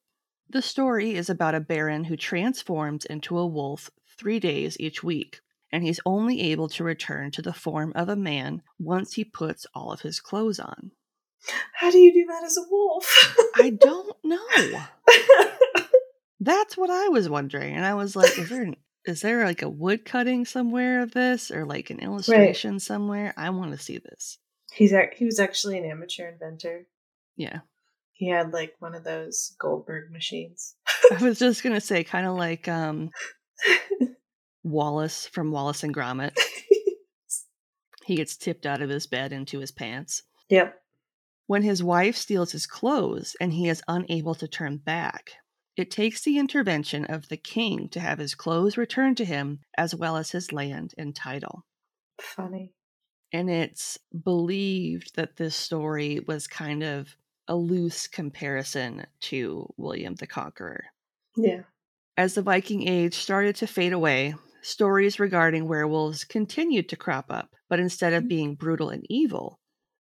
The 0.49 0.61
story 0.61 1.15
is 1.15 1.29
about 1.29 1.55
a 1.55 1.59
baron 1.59 2.05
who 2.05 2.15
transforms 2.15 3.03
into 3.03 3.37
a 3.37 3.45
wolf 3.45 3.91
three 4.17 4.39
days 4.39 4.77
each 4.79 5.03
week, 5.03 5.41
and 5.73 5.83
he's 5.83 5.99
only 6.05 6.39
able 6.39 6.69
to 6.69 6.85
return 6.85 7.31
to 7.31 7.41
the 7.41 7.51
form 7.51 7.91
of 7.95 8.07
a 8.07 8.15
man 8.15 8.61
once 8.79 9.15
he 9.15 9.25
puts 9.25 9.67
all 9.75 9.91
of 9.91 10.03
his 10.03 10.21
clothes 10.21 10.57
on. 10.57 10.91
How 11.73 11.89
do 11.91 11.97
you 11.97 12.13
do 12.13 12.25
that 12.27 12.43
as 12.45 12.57
a 12.57 12.63
wolf? 12.69 13.35
I 13.55 13.71
don't 13.71 14.15
know. 14.23 14.81
That's 16.39 16.75
what 16.77 16.89
I 16.89 17.09
was 17.09 17.29
wondering, 17.29 17.75
and 17.75 17.85
I 17.85 17.93
was 17.93 18.15
like, 18.15 18.37
"Is 18.37 18.49
there 18.49 18.63
an, 18.63 18.75
is 19.05 19.21
there 19.21 19.45
like 19.45 19.61
a 19.61 19.69
wood 19.69 20.05
cutting 20.05 20.45
somewhere 20.45 21.01
of 21.01 21.11
this, 21.11 21.51
or 21.51 21.65
like 21.65 21.89
an 21.89 21.99
illustration 21.99 22.79
somewhere? 22.79 23.33
I 23.37 23.49
want 23.51 23.71
to 23.71 23.77
see 23.77 23.97
this." 23.99 24.37
He's 24.73 24.93
ac- 24.93 25.15
he 25.17 25.25
was 25.25 25.39
actually 25.39 25.77
an 25.77 25.85
amateur 25.85 26.29
inventor. 26.29 26.87
Yeah, 27.35 27.59
He 28.13 28.27
had 28.29 28.53
like 28.53 28.73
one 28.79 28.95
of 28.95 29.03
those 29.03 29.55
Goldberg 29.59 30.11
machines. 30.11 30.75
I 31.11 31.23
was 31.23 31.39
just 31.39 31.63
gonna 31.63 31.81
say, 31.81 32.03
kind 32.03 32.25
of 32.27 32.35
like 32.37 32.67
um, 32.67 33.09
Wallace 34.63 35.27
from 35.27 35.51
Wallace 35.51 35.83
and 35.83 35.93
Gromit. 35.95 36.35
He 38.03 38.15
gets 38.15 38.35
tipped 38.35 38.65
out 38.65 38.81
of 38.81 38.89
his 38.89 39.05
bed 39.05 39.31
into 39.31 39.59
his 39.59 39.71
pants. 39.71 40.23
yep. 40.49 40.80
When 41.51 41.63
his 41.63 41.83
wife 41.83 42.15
steals 42.15 42.53
his 42.53 42.65
clothes 42.65 43.35
and 43.41 43.51
he 43.51 43.67
is 43.67 43.83
unable 43.85 44.35
to 44.35 44.47
turn 44.47 44.77
back, 44.77 45.33
it 45.75 45.91
takes 45.91 46.21
the 46.21 46.37
intervention 46.39 47.03
of 47.03 47.27
the 47.27 47.35
king 47.35 47.89
to 47.89 47.99
have 47.99 48.19
his 48.19 48.35
clothes 48.35 48.77
returned 48.77 49.17
to 49.17 49.25
him, 49.25 49.59
as 49.77 49.93
well 49.93 50.15
as 50.15 50.31
his 50.31 50.53
land 50.53 50.93
and 50.97 51.13
title. 51.13 51.65
Funny. 52.21 52.71
And 53.33 53.49
it's 53.49 53.99
believed 54.23 55.17
that 55.17 55.35
this 55.35 55.53
story 55.53 56.21
was 56.25 56.47
kind 56.47 56.83
of 56.83 57.17
a 57.49 57.55
loose 57.57 58.07
comparison 58.07 59.05
to 59.23 59.67
William 59.75 60.15
the 60.15 60.27
Conqueror. 60.27 60.85
Yeah. 61.35 61.63
As 62.15 62.33
the 62.33 62.43
Viking 62.43 62.87
Age 62.87 63.15
started 63.15 63.57
to 63.57 63.67
fade 63.67 63.91
away, 63.91 64.35
stories 64.61 65.19
regarding 65.19 65.67
werewolves 65.67 66.23
continued 66.23 66.87
to 66.87 66.95
crop 66.95 67.25
up, 67.29 67.57
but 67.67 67.81
instead 67.81 68.13
of 68.13 68.23
mm. 68.23 68.29
being 68.29 68.55
brutal 68.55 68.87
and 68.87 69.05
evil, 69.09 69.59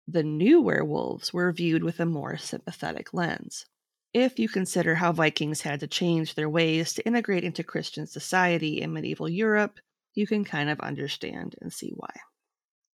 the 0.07 0.23
new 0.23 0.61
werewolves 0.61 1.33
were 1.33 1.51
viewed 1.51 1.83
with 1.83 1.99
a 1.99 2.05
more 2.05 2.37
sympathetic 2.37 3.13
lens. 3.13 3.65
If 4.13 4.39
you 4.39 4.47
consider 4.47 4.95
how 4.95 5.11
Vikings 5.11 5.61
had 5.61 5.81
to 5.81 5.87
change 5.87 6.33
their 6.33 6.49
ways 6.49 6.93
to 6.93 7.05
integrate 7.05 7.43
into 7.43 7.63
Christian 7.63 8.07
society 8.07 8.81
in 8.81 8.93
medieval 8.93 9.27
Europe, 9.27 9.79
you 10.13 10.25
can 10.25 10.45
kind 10.45 10.69
of 10.69 10.79
understand 10.79 11.55
and 11.61 11.71
see 11.71 11.91
why. 11.95 12.13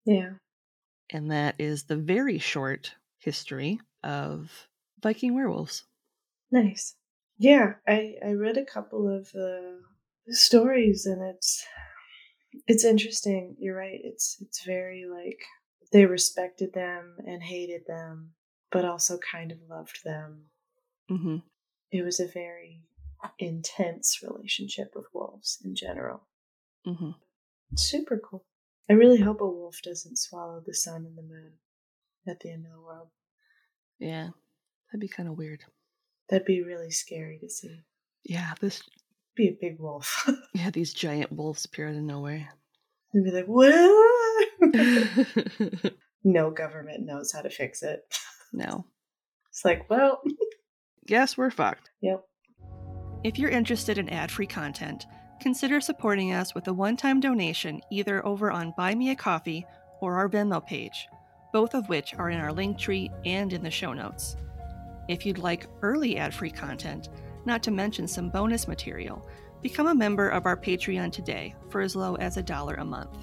Yeah. 0.06 0.34
And 1.12 1.32
that 1.32 1.56
is 1.58 1.84
the 1.84 1.98
very 1.98 2.38
short 2.38 2.94
history 3.18 3.82
of 4.04 4.68
Viking 5.02 5.34
werewolves. 5.34 5.84
Nice. 6.52 6.96
Yeah, 7.38 7.74
I 7.88 8.16
I 8.26 8.32
read 8.34 8.58
a 8.58 8.66
couple 8.66 9.08
of 9.08 9.32
the 9.32 9.80
stories 10.28 11.06
and 11.06 11.22
it's 11.24 11.66
it's 12.68 12.86
interesting. 12.86 13.56
You're 13.60 13.78
right. 13.78 14.00
It's 14.04 14.38
it's 14.42 14.64
very 14.64 15.06
like 15.06 15.40
they 15.92 16.06
respected 16.06 16.74
them 16.74 17.16
and 17.26 17.42
hated 17.44 17.82
them, 17.88 18.32
but 18.72 18.86
also 18.86 19.18
kind 19.18 19.52
of 19.52 19.58
loved 19.70 20.04
them. 20.04 20.46
hmm 21.08 21.38
It 21.92 22.04
was 22.04 22.20
a 22.20 22.28
very 22.28 22.84
intense 23.38 24.20
relationship 24.24 24.94
with 24.96 25.06
wolves 25.14 25.60
in 25.64 25.76
general. 25.76 26.28
hmm 26.86 27.12
Super 27.76 28.18
cool. 28.18 28.46
I 28.90 28.94
really 28.94 29.20
hope 29.20 29.42
a 29.42 29.46
wolf 29.48 29.80
doesn't 29.84 30.18
swallow 30.18 30.62
the 30.66 30.74
sun 30.74 31.06
and 31.06 31.16
the 31.18 31.22
moon 31.22 31.52
at 32.28 32.40
the 32.40 32.50
end 32.52 32.66
of 32.66 32.72
the 32.72 32.82
world. 32.82 33.10
Yeah, 34.00 34.30
that'd 34.88 35.00
be 35.02 35.08
kind 35.08 35.30
of 35.30 35.38
weird. 35.38 35.64
That'd 36.30 36.46
be 36.48 36.64
really 36.64 36.90
scary 36.92 37.38
to 37.40 37.50
see. 37.50 37.82
Yeah, 38.24 38.54
this 38.60 38.82
Be 39.36 39.48
a 39.50 39.58
big 39.60 39.80
wolf. 39.80 40.28
yeah 40.54 40.70
these 40.72 40.94
giant 40.94 41.32
wolves 41.32 41.66
appear 41.66 41.90
out 41.90 41.96
of 41.96 42.02
nowhere. 42.02 42.50
and 43.14 43.24
be 43.24 43.32
like, 43.32 43.46
what? 43.46 43.70
no 46.24 46.52
government 46.52 47.06
knows 47.06 47.32
how 47.32 47.42
to 47.42 47.50
fix 47.50 47.82
it. 47.84 48.02
no, 48.54 48.86
It's 49.50 49.64
like, 49.66 49.90
well, 49.90 50.22
guess 51.08 51.38
we're 51.38 51.52
fucked. 51.52 51.90
yep. 52.02 52.24
If 53.24 53.38
you're 53.38 53.50
interested 53.50 53.98
in 53.98 54.10
ad-free 54.10 54.48
content, 54.48 55.06
consider 55.42 55.82
supporting 55.82 56.34
us 56.34 56.56
with 56.56 56.68
a 56.68 56.74
one-time 56.74 57.20
donation 57.20 57.82
either 57.92 58.26
over 58.26 58.52
on 58.52 58.74
Buy 58.78 58.96
Me 58.96 59.10
a 59.12 59.16
Coffee 59.16 59.66
or 60.02 60.16
our 60.16 60.30
Venmo 60.30 60.66
page, 60.66 61.08
both 61.52 61.74
of 61.74 61.90
which 61.90 62.14
are 62.16 62.30
in 62.30 62.40
our 62.40 62.54
link 62.54 62.78
tree 62.78 63.12
and 63.26 63.52
in 63.52 63.62
the 63.64 63.72
show 63.72 63.92
notes. 63.94 64.38
If 65.10 65.26
you'd 65.26 65.38
like 65.40 65.68
early 65.82 66.18
ad-free 66.18 66.52
content, 66.52 67.10
not 67.46 67.64
to 67.64 67.72
mention 67.72 68.08
some 68.08 68.30
bonus 68.30 68.68
material, 68.68 69.28
become 69.62 69.88
a 69.88 69.96
member 69.96 70.30
of 70.30 70.46
our 70.46 70.56
Patreon 70.56 71.12
today 71.12 71.56
for 71.70 71.82
as 71.82 71.96
low 71.96 72.16
as 72.16 72.38
a 72.38 72.44
dollar 72.44 72.76
a 72.76 72.86
month. 72.86 73.18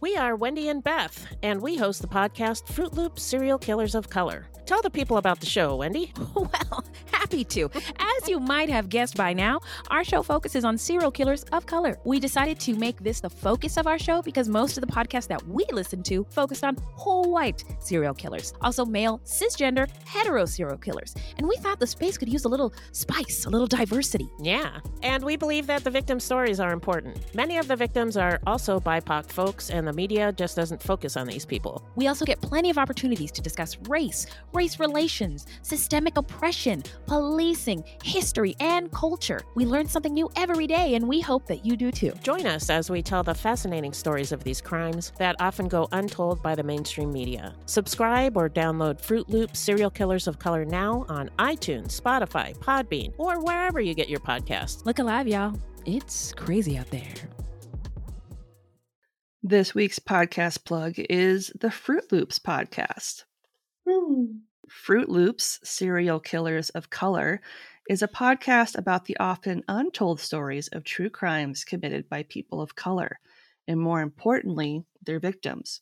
We 0.00 0.16
are 0.16 0.36
Wendy 0.36 0.68
and 0.68 0.82
Beth, 0.82 1.26
and 1.42 1.60
we 1.60 1.76
host 1.76 2.02
the 2.02 2.06
podcast 2.06 2.68
Fruit 2.68 2.94
Loop 2.94 3.18
Serial 3.18 3.58
Killers 3.58 3.96
of 3.96 4.08
Color. 4.08 4.46
Tell 4.68 4.82
the 4.82 4.90
people 4.90 5.16
about 5.16 5.40
the 5.40 5.46
show, 5.46 5.76
Wendy. 5.76 6.12
Well, 6.34 6.84
happy 7.10 7.44
to. 7.44 7.70
As 7.98 8.28
you 8.28 8.38
might 8.38 8.68
have 8.70 8.88
guessed 8.88 9.16
by 9.16 9.32
now, 9.32 9.60
our 9.90 10.04
show 10.04 10.22
focuses 10.22 10.64
on 10.64 10.78
serial 10.78 11.10
killers 11.10 11.42
of 11.52 11.66
color. 11.66 11.98
We 12.04 12.20
decided 12.20 12.60
to 12.60 12.74
make 12.74 12.98
this 13.00 13.20
the 13.20 13.30
focus 13.30 13.76
of 13.76 13.86
our 13.86 13.98
show 13.98 14.22
because 14.22 14.48
most 14.48 14.78
of 14.78 14.82
the 14.82 14.92
podcasts 14.92 15.26
that 15.28 15.46
we 15.46 15.64
listen 15.72 16.02
to 16.04 16.24
focused 16.30 16.64
on 16.64 16.76
whole 16.94 17.30
white 17.30 17.64
serial 17.80 18.14
killers, 18.14 18.54
also 18.60 18.84
male, 18.84 19.20
cisgender, 19.24 19.88
hetero 20.06 20.44
serial 20.44 20.78
killers. 20.78 21.14
And 21.38 21.46
we 21.46 21.56
thought 21.56 21.80
the 21.80 21.86
space 21.86 22.16
could 22.16 22.28
use 22.28 22.44
a 22.44 22.48
little 22.48 22.72
spice, 22.92 23.46
a 23.46 23.50
little 23.50 23.66
diversity. 23.66 24.28
Yeah, 24.40 24.80
and 25.02 25.24
we 25.24 25.36
believe 25.36 25.66
that 25.66 25.84
the 25.84 25.90
victim 25.90 26.20
stories 26.20 26.60
are 26.60 26.72
important. 26.72 27.34
Many 27.34 27.58
of 27.58 27.68
the 27.68 27.76
victims 27.76 28.16
are 28.16 28.38
also 28.46 28.78
BIPOC 28.80 29.30
folks, 29.30 29.70
and 29.70 29.86
the 29.86 29.92
media 29.92 30.32
just 30.32 30.56
doesn't 30.56 30.82
focus 30.82 31.16
on 31.16 31.26
these 31.26 31.44
people. 31.44 31.82
We 31.96 32.06
also 32.06 32.24
get 32.24 32.40
plenty 32.40 32.70
of 32.70 32.78
opportunities 32.78 33.32
to 33.32 33.42
discuss 33.42 33.76
race, 33.88 34.26
race 34.58 34.80
relations, 34.80 35.46
systemic 35.62 36.18
oppression, 36.18 36.82
policing, 37.06 37.84
history, 38.02 38.56
and 38.58 38.90
culture. 38.90 39.40
We 39.54 39.64
learn 39.64 39.86
something 39.86 40.12
new 40.12 40.28
every 40.34 40.66
day, 40.66 40.96
and 40.96 41.06
we 41.06 41.20
hope 41.20 41.46
that 41.46 41.64
you 41.64 41.76
do 41.76 41.92
too. 41.92 42.12
Join 42.24 42.44
us 42.44 42.68
as 42.68 42.90
we 42.90 43.00
tell 43.00 43.22
the 43.22 43.36
fascinating 43.36 43.92
stories 43.92 44.32
of 44.32 44.42
these 44.42 44.60
crimes 44.60 45.12
that 45.16 45.36
often 45.38 45.68
go 45.68 45.86
untold 45.92 46.42
by 46.42 46.56
the 46.56 46.64
mainstream 46.64 47.12
media. 47.12 47.54
Subscribe 47.66 48.36
or 48.36 48.50
download 48.50 49.00
Fruit 49.00 49.28
Loops 49.28 49.60
Serial 49.60 49.90
Killers 49.90 50.26
of 50.26 50.40
Color 50.40 50.64
now 50.64 51.06
on 51.08 51.30
iTunes, 51.38 51.98
Spotify, 52.00 52.58
Podbean, 52.58 53.12
or 53.16 53.40
wherever 53.40 53.80
you 53.80 53.94
get 53.94 54.08
your 54.08 54.20
podcasts. 54.20 54.84
Look 54.84 54.98
alive, 54.98 55.28
y'all. 55.28 55.54
It's 55.86 56.32
crazy 56.32 56.76
out 56.76 56.90
there. 56.90 57.14
This 59.44 59.72
week's 59.72 60.00
podcast 60.00 60.64
plug 60.64 60.94
is 60.98 61.52
the 61.60 61.70
Fruit 61.70 62.10
Loops 62.10 62.40
podcast. 62.40 63.22
Hmm. 63.88 64.47
Fruit 64.68 65.08
Loops 65.08 65.60
Serial 65.64 66.20
Killers 66.20 66.70
of 66.70 66.90
Color 66.90 67.40
is 67.88 68.02
a 68.02 68.08
podcast 68.08 68.76
about 68.76 69.06
the 69.06 69.16
often 69.18 69.62
untold 69.68 70.20
stories 70.20 70.68
of 70.68 70.84
true 70.84 71.08
crimes 71.08 71.64
committed 71.64 72.08
by 72.08 72.22
people 72.24 72.60
of 72.60 72.76
color, 72.76 73.18
and 73.66 73.80
more 73.80 74.02
importantly, 74.02 74.84
their 75.02 75.18
victims. 75.18 75.80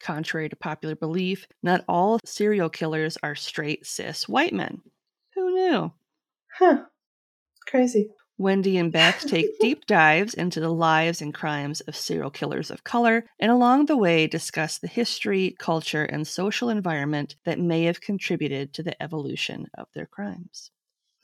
Contrary 0.00 0.48
to 0.48 0.56
popular 0.56 0.96
belief, 0.96 1.46
not 1.62 1.84
all 1.88 2.18
serial 2.24 2.70
killers 2.70 3.18
are 3.22 3.34
straight 3.34 3.86
cis 3.86 4.28
white 4.28 4.52
men. 4.52 4.80
Who 5.34 5.52
knew? 5.52 5.92
Huh. 6.58 6.84
Crazy. 7.66 8.10
Wendy 8.36 8.76
and 8.76 8.90
Beth 8.90 9.24
take 9.26 9.58
deep 9.60 9.86
dives 9.86 10.34
into 10.34 10.58
the 10.60 10.72
lives 10.72 11.22
and 11.22 11.32
crimes 11.32 11.80
of 11.82 11.94
serial 11.94 12.30
killers 12.30 12.70
of 12.70 12.84
color, 12.84 13.26
and 13.38 13.50
along 13.50 13.86
the 13.86 13.96
way 13.96 14.26
discuss 14.26 14.78
the 14.78 14.88
history, 14.88 15.54
culture, 15.58 16.04
and 16.04 16.26
social 16.26 16.68
environment 16.68 17.36
that 17.44 17.60
may 17.60 17.84
have 17.84 18.00
contributed 18.00 18.72
to 18.74 18.82
the 18.82 19.00
evolution 19.02 19.66
of 19.74 19.86
their 19.94 20.06
crimes. 20.06 20.70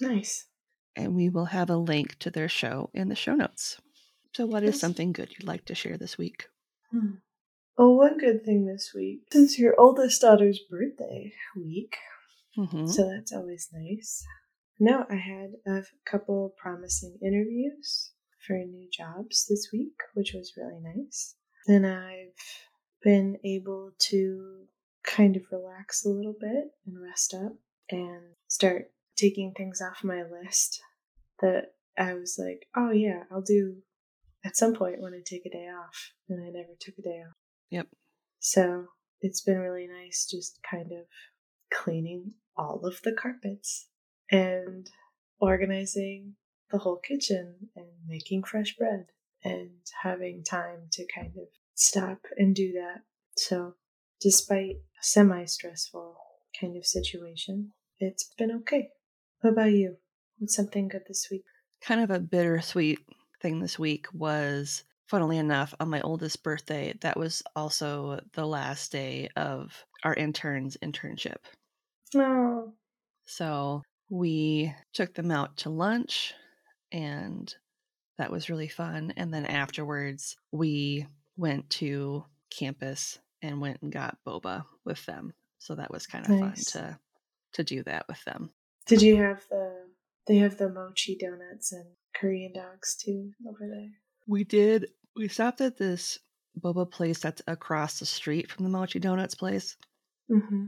Nice. 0.01 0.47
And 0.95 1.15
we 1.15 1.29
will 1.29 1.47
have 1.47 1.71
a 1.71 1.77
link 1.77 2.19
to 2.21 2.31
their 2.31 2.49
show 2.49 2.91
in 2.95 3.09
the 3.09 3.17
show 3.17 3.35
notes. 3.35 3.81
So, 4.33 4.47
what 4.47 4.63
is 4.63 4.79
something 4.79 5.13
good 5.13 5.31
you'd 5.33 5.49
like 5.49 5.65
to 5.67 5.75
share 5.75 5.97
this 5.97 6.17
week? 6.17 6.47
Hmm. 6.93 7.17
Oh, 7.77 7.95
one 7.95 8.19
good 8.19 8.45
thing 8.45 8.67
this 8.67 8.93
week, 8.95 9.23
since 9.33 9.59
your 9.59 9.79
oldest 9.81 10.21
daughter's 10.21 10.61
birthday 10.71 11.33
week, 11.57 11.97
hmm 12.55 12.87
so 12.87 13.09
that's 13.09 13.33
always 13.33 13.69
nice. 13.73 14.25
No, 14.83 15.05
I 15.11 15.17
had 15.17 15.51
a 15.67 15.83
couple 16.07 16.55
promising 16.57 17.19
interviews 17.23 18.13
for 18.47 18.55
new 18.55 18.89
jobs 18.91 19.47
this 19.47 19.69
week, 19.71 19.93
which 20.15 20.33
was 20.33 20.55
really 20.57 20.81
nice. 20.81 21.35
Then 21.67 21.85
I've 21.85 22.33
been 23.03 23.37
able 23.45 23.91
to 24.09 24.65
kind 25.05 25.37
of 25.37 25.43
relax 25.53 26.07
a 26.07 26.09
little 26.09 26.35
bit 26.41 26.71
and 26.87 27.03
rest 27.03 27.35
up 27.35 27.53
and 27.91 28.23
start 28.49 28.91
taking 29.17 29.53
things 29.53 29.83
off 29.83 30.03
my 30.03 30.23
list 30.23 30.81
that 31.43 31.75
I 31.99 32.15
was 32.15 32.41
like, 32.43 32.67
oh 32.75 32.91
yeah, 32.91 33.25
I'll 33.31 33.43
do 33.43 33.83
at 34.47 34.57
some 34.57 34.75
point 34.75 35.03
when 35.03 35.13
I 35.13 35.21
take 35.23 35.45
a 35.45 35.51
day 35.51 35.69
off. 35.69 36.13
And 36.31 36.41
I 36.43 36.47
never 36.47 36.73
took 36.81 36.95
a 36.99 37.03
day 37.03 37.23
off. 37.29 37.37
Yep. 37.69 37.89
So 38.39 38.87
it's 39.21 39.43
been 39.43 39.59
really 39.59 39.87
nice 39.87 40.27
just 40.31 40.59
kind 40.69 40.91
of 40.93 41.05
cleaning 41.71 42.33
all 42.57 42.81
of 42.87 43.03
the 43.03 43.13
carpets 43.13 43.90
and 44.31 44.91
organizing 45.41 46.35
the 46.71 46.79
whole 46.79 46.99
kitchen 46.99 47.69
and 47.75 47.87
making 48.07 48.45
fresh 48.45 48.77
bread 48.77 49.07
and 49.43 49.71
having 50.03 50.45
time 50.45 50.89
to 50.93 51.07
kind 51.15 51.33
of 51.37 51.49
stop 51.75 52.19
and 52.37 52.55
do 52.55 52.73
that. 52.73 53.03
So, 53.37 53.75
despite 54.21 54.77
a 54.77 55.03
semi 55.03 55.45
stressful 55.45 56.17
kind 56.61 56.77
of 56.77 56.87
situation, 56.87 57.73
it's 57.99 58.31
been 58.37 58.51
okay. 58.53 58.91
What 59.41 59.55
about 59.55 59.73
you? 59.73 59.97
What's 60.39 60.57
something 60.57 60.89
good 60.89 61.03
this 61.09 61.29
week? 61.31 61.45
Kind 61.83 62.01
of 62.01 62.11
a 62.11 62.21
bittersweet 62.21 63.01
thing 63.41 63.61
this 63.61 63.79
week 63.79 64.07
was, 64.13 64.85
funnily 65.07 65.39
enough, 65.39 65.75
on 65.81 65.89
my 65.89 66.01
oldest 66.03 66.43
birthday, 66.43 66.95
that 67.01 67.17
was 67.17 67.43
also 67.57 68.21
the 68.35 68.47
last 68.47 68.93
day 68.93 69.29
of 69.37 69.85
our 70.05 70.15
intern's 70.15 70.77
internship. 70.83 71.39
Oh, 72.15 72.73
So 73.25 73.83
we 74.11 74.75
took 74.93 75.15
them 75.15 75.31
out 75.31 75.57
to 75.59 75.71
lunch 75.71 76.35
and 76.93 77.55
that 78.19 78.31
was 78.31 78.51
really 78.51 78.69
fun. 78.69 79.15
And 79.17 79.33
then 79.33 79.47
afterwards, 79.47 80.37
we 80.53 81.07
went 81.37 81.71
to 81.71 82.25
campus 82.51 83.19
and 83.41 83.61
went 83.61 83.81
and 83.81 83.91
got 83.91 84.19
boba 84.27 84.65
with 84.85 85.05
them. 85.07 85.33
So 85.59 85.75
that 85.77 85.91
was 85.91 86.07
kind 86.07 86.25
of 86.27 86.31
Nice. 86.33 86.71
fun 86.73 86.83
to 86.83 86.99
to 87.53 87.65
do 87.65 87.83
that 87.83 88.07
with 88.09 88.23
them. 88.25 88.51
did 88.87 89.03
you 89.03 89.17
have 89.17 89.43
the? 89.51 89.87
They 90.27 90.37
have 90.37 90.57
the 90.59 90.69
mochi 90.69 91.17
donuts 91.17 91.73
and 91.73 91.87
Korean 92.15 92.53
dogs 92.53 92.95
too 92.97 93.33
over 93.49 93.67
there. 93.69 93.91
We 94.27 94.45
did 94.45 94.89
we 95.17 95.29
stopped 95.29 95.61
at 95.61 95.77
this 95.79 96.19
boba 96.61 96.89
place 96.91 97.19
that's 97.21 97.43
across 97.47 97.99
the 97.99 98.07
street 98.07 98.51
from 98.51 98.65
the 98.65 98.71
Mochi 98.71 98.99
Donuts 98.99 99.35
place. 99.35 99.77
Mm-hmm. 100.31 100.67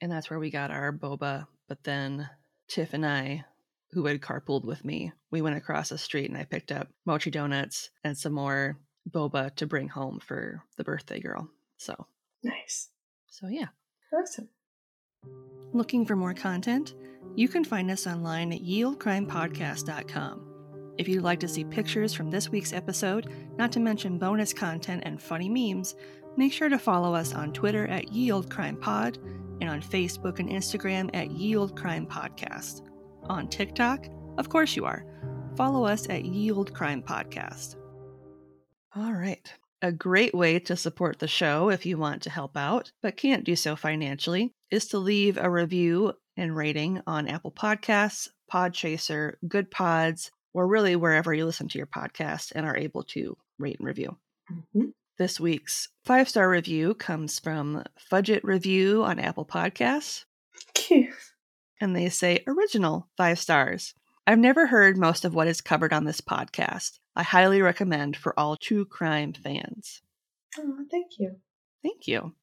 and 0.00 0.12
that's 0.12 0.28
where 0.30 0.38
we 0.38 0.50
got 0.50 0.70
our 0.70 0.92
boba. 0.92 1.46
But 1.68 1.82
then 1.82 2.28
Tiff 2.70 2.94
and 2.94 3.04
I, 3.04 3.44
who 3.90 4.06
had 4.06 4.20
carpooled 4.20 4.64
with 4.64 4.84
me, 4.84 5.12
we 5.30 5.42
went 5.42 5.56
across 5.56 5.88
the 5.88 5.98
street 5.98 6.30
and 6.30 6.38
I 6.38 6.44
picked 6.44 6.70
up 6.72 6.88
mochi 7.04 7.30
donuts 7.30 7.90
and 8.04 8.16
some 8.16 8.32
more 8.32 8.78
boba 9.10 9.54
to 9.56 9.66
bring 9.66 9.88
home 9.88 10.20
for 10.20 10.62
the 10.76 10.84
birthday 10.84 11.20
girl. 11.20 11.48
So, 11.78 12.06
Nice. 12.44 12.88
so 13.28 13.48
yeah. 13.48 13.66
Awesome. 14.14 14.48
Looking 15.72 16.04
for 16.06 16.16
more 16.16 16.34
content? 16.34 16.94
You 17.36 17.48
can 17.48 17.64
find 17.64 17.90
us 17.90 18.06
online 18.06 18.52
at 18.52 18.60
yeoldecrimepodcast.com. 18.62 20.46
If 20.98 21.08
you'd 21.08 21.22
like 21.22 21.40
to 21.40 21.48
see 21.48 21.64
pictures 21.64 22.12
from 22.12 22.30
this 22.30 22.48
week's 22.50 22.72
episode, 22.72 23.32
not 23.56 23.72
to 23.72 23.80
mention 23.80 24.18
bonus 24.18 24.52
content 24.52 25.02
and 25.06 25.20
funny 25.20 25.48
memes, 25.48 25.94
make 26.36 26.52
sure 26.52 26.68
to 26.68 26.78
follow 26.78 27.14
us 27.14 27.34
on 27.34 27.52
Twitter 27.52 27.86
at 27.86 28.06
YeOldeCrimePod 28.08 29.18
and 29.60 29.68
on 29.70 29.82
Facebook 29.82 30.38
and 30.38 30.48
Instagram 30.48 31.10
at 31.14 31.30
Ye 31.30 31.56
Olde 31.56 31.76
Crime 31.76 32.06
Podcast. 32.06 32.82
On 33.24 33.48
TikTok, 33.48 34.06
of 34.38 34.48
course 34.48 34.76
you 34.76 34.84
are. 34.84 35.04
Follow 35.56 35.84
us 35.84 36.08
at 36.08 36.24
Ye 36.24 36.50
Olde 36.50 36.72
Crime 36.74 37.02
Podcast. 37.02 37.76
All 38.94 39.12
right. 39.12 39.52
A 39.82 39.92
great 39.92 40.34
way 40.34 40.58
to 40.58 40.76
support 40.76 41.18
the 41.18 41.28
show 41.28 41.70
if 41.70 41.86
you 41.86 41.96
want 41.96 42.22
to 42.22 42.30
help 42.30 42.56
out, 42.56 42.92
but 43.02 43.16
can't 43.16 43.44
do 43.44 43.56
so 43.56 43.76
financially, 43.76 44.52
is 44.70 44.88
to 44.88 44.98
leave 44.98 45.38
a 45.38 45.50
review 45.50 46.12
and 46.36 46.54
rating 46.54 47.00
on 47.06 47.28
Apple 47.28 47.52
Podcasts, 47.52 48.28
Podchaser, 48.52 49.34
Good 49.46 49.70
Pods, 49.70 50.30
or 50.52 50.66
really 50.66 50.96
wherever 50.96 51.32
you 51.32 51.46
listen 51.46 51.68
to 51.68 51.78
your 51.78 51.86
podcast 51.86 52.52
and 52.54 52.66
are 52.66 52.76
able 52.76 53.04
to 53.04 53.36
rate 53.58 53.78
and 53.78 53.86
review. 53.86 54.16
Mm-hmm. 54.50 54.90
This 55.20 55.38
week's 55.38 55.88
five 56.02 56.30
star 56.30 56.48
review 56.48 56.94
comes 56.94 57.38
from 57.38 57.84
Fudget 58.10 58.40
Review 58.42 59.04
on 59.04 59.18
Apple 59.18 59.44
Podcasts, 59.44 60.24
Cute. 60.72 61.10
and 61.78 61.94
they 61.94 62.08
say 62.08 62.42
original 62.46 63.06
five 63.18 63.38
stars. 63.38 63.92
I've 64.26 64.38
never 64.38 64.68
heard 64.68 64.96
most 64.96 65.26
of 65.26 65.34
what 65.34 65.46
is 65.46 65.60
covered 65.60 65.92
on 65.92 66.06
this 66.06 66.22
podcast. 66.22 67.00
I 67.14 67.22
highly 67.22 67.60
recommend 67.60 68.16
for 68.16 68.32
all 68.40 68.56
true 68.56 68.86
crime 68.86 69.34
fans. 69.34 70.00
Oh, 70.58 70.86
thank 70.90 71.18
you. 71.18 71.36
Thank 71.82 72.08
you. 72.08 72.34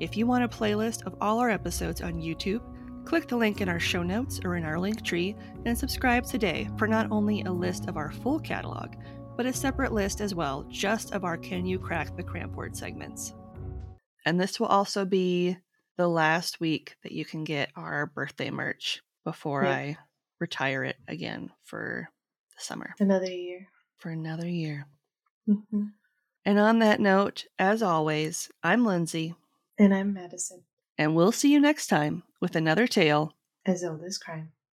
If 0.00 0.16
you 0.16 0.26
want 0.26 0.42
a 0.42 0.48
playlist 0.48 1.06
of 1.06 1.14
all 1.20 1.38
our 1.38 1.50
episodes 1.50 2.00
on 2.00 2.14
YouTube, 2.14 2.62
click 3.04 3.28
the 3.28 3.36
link 3.36 3.60
in 3.60 3.68
our 3.68 3.78
show 3.78 4.02
notes 4.02 4.40
or 4.44 4.56
in 4.56 4.64
our 4.64 4.80
link 4.80 5.04
tree 5.04 5.36
and 5.64 5.78
subscribe 5.78 6.24
today 6.24 6.68
for 6.76 6.88
not 6.88 7.06
only 7.12 7.42
a 7.42 7.52
list 7.52 7.86
of 7.88 7.96
our 7.96 8.10
full 8.10 8.40
catalog, 8.40 8.96
but 9.36 9.46
a 9.46 9.52
separate 9.52 9.92
list 9.92 10.20
as 10.20 10.34
well, 10.34 10.64
just 10.68 11.12
of 11.12 11.24
our 11.24 11.36
Can 11.36 11.66
You 11.66 11.78
Crack 11.78 12.16
the 12.16 12.22
Cramp 12.22 12.54
Word 12.54 12.76
segments. 12.76 13.34
And 14.24 14.40
this 14.40 14.60
will 14.60 14.66
also 14.68 15.04
be 15.04 15.56
the 15.96 16.08
last 16.08 16.60
week 16.60 16.96
that 17.02 17.12
you 17.12 17.24
can 17.24 17.44
get 17.44 17.70
our 17.76 18.06
birthday 18.06 18.50
merch 18.50 19.02
before 19.24 19.64
Yep. 19.64 19.72
I 19.74 19.96
retire 20.40 20.84
it 20.84 20.96
again 21.08 21.50
for 21.64 22.08
the 22.56 22.62
summer, 22.62 22.94
Another 23.00 23.30
year. 23.30 23.68
for 23.98 24.10
another 24.10 24.48
year. 24.48 24.86
Mm-hmm. 25.48 25.84
And 26.44 26.58
on 26.58 26.78
that 26.80 27.00
note, 27.00 27.44
as 27.58 27.82
always, 27.82 28.50
I'm 28.62 28.84
Lindsay. 28.84 29.34
And 29.78 29.94
I'm 29.94 30.12
Madison, 30.12 30.62
And 30.98 31.14
we'll 31.16 31.32
see 31.32 31.52
you 31.52 31.60
next 31.60 31.86
time 31.86 32.22
with 32.40 32.56
another 32.56 32.86
tale 32.86 33.32
as 33.64 33.84
old 33.84 34.02
as 34.04 34.18
crime. 34.18 34.52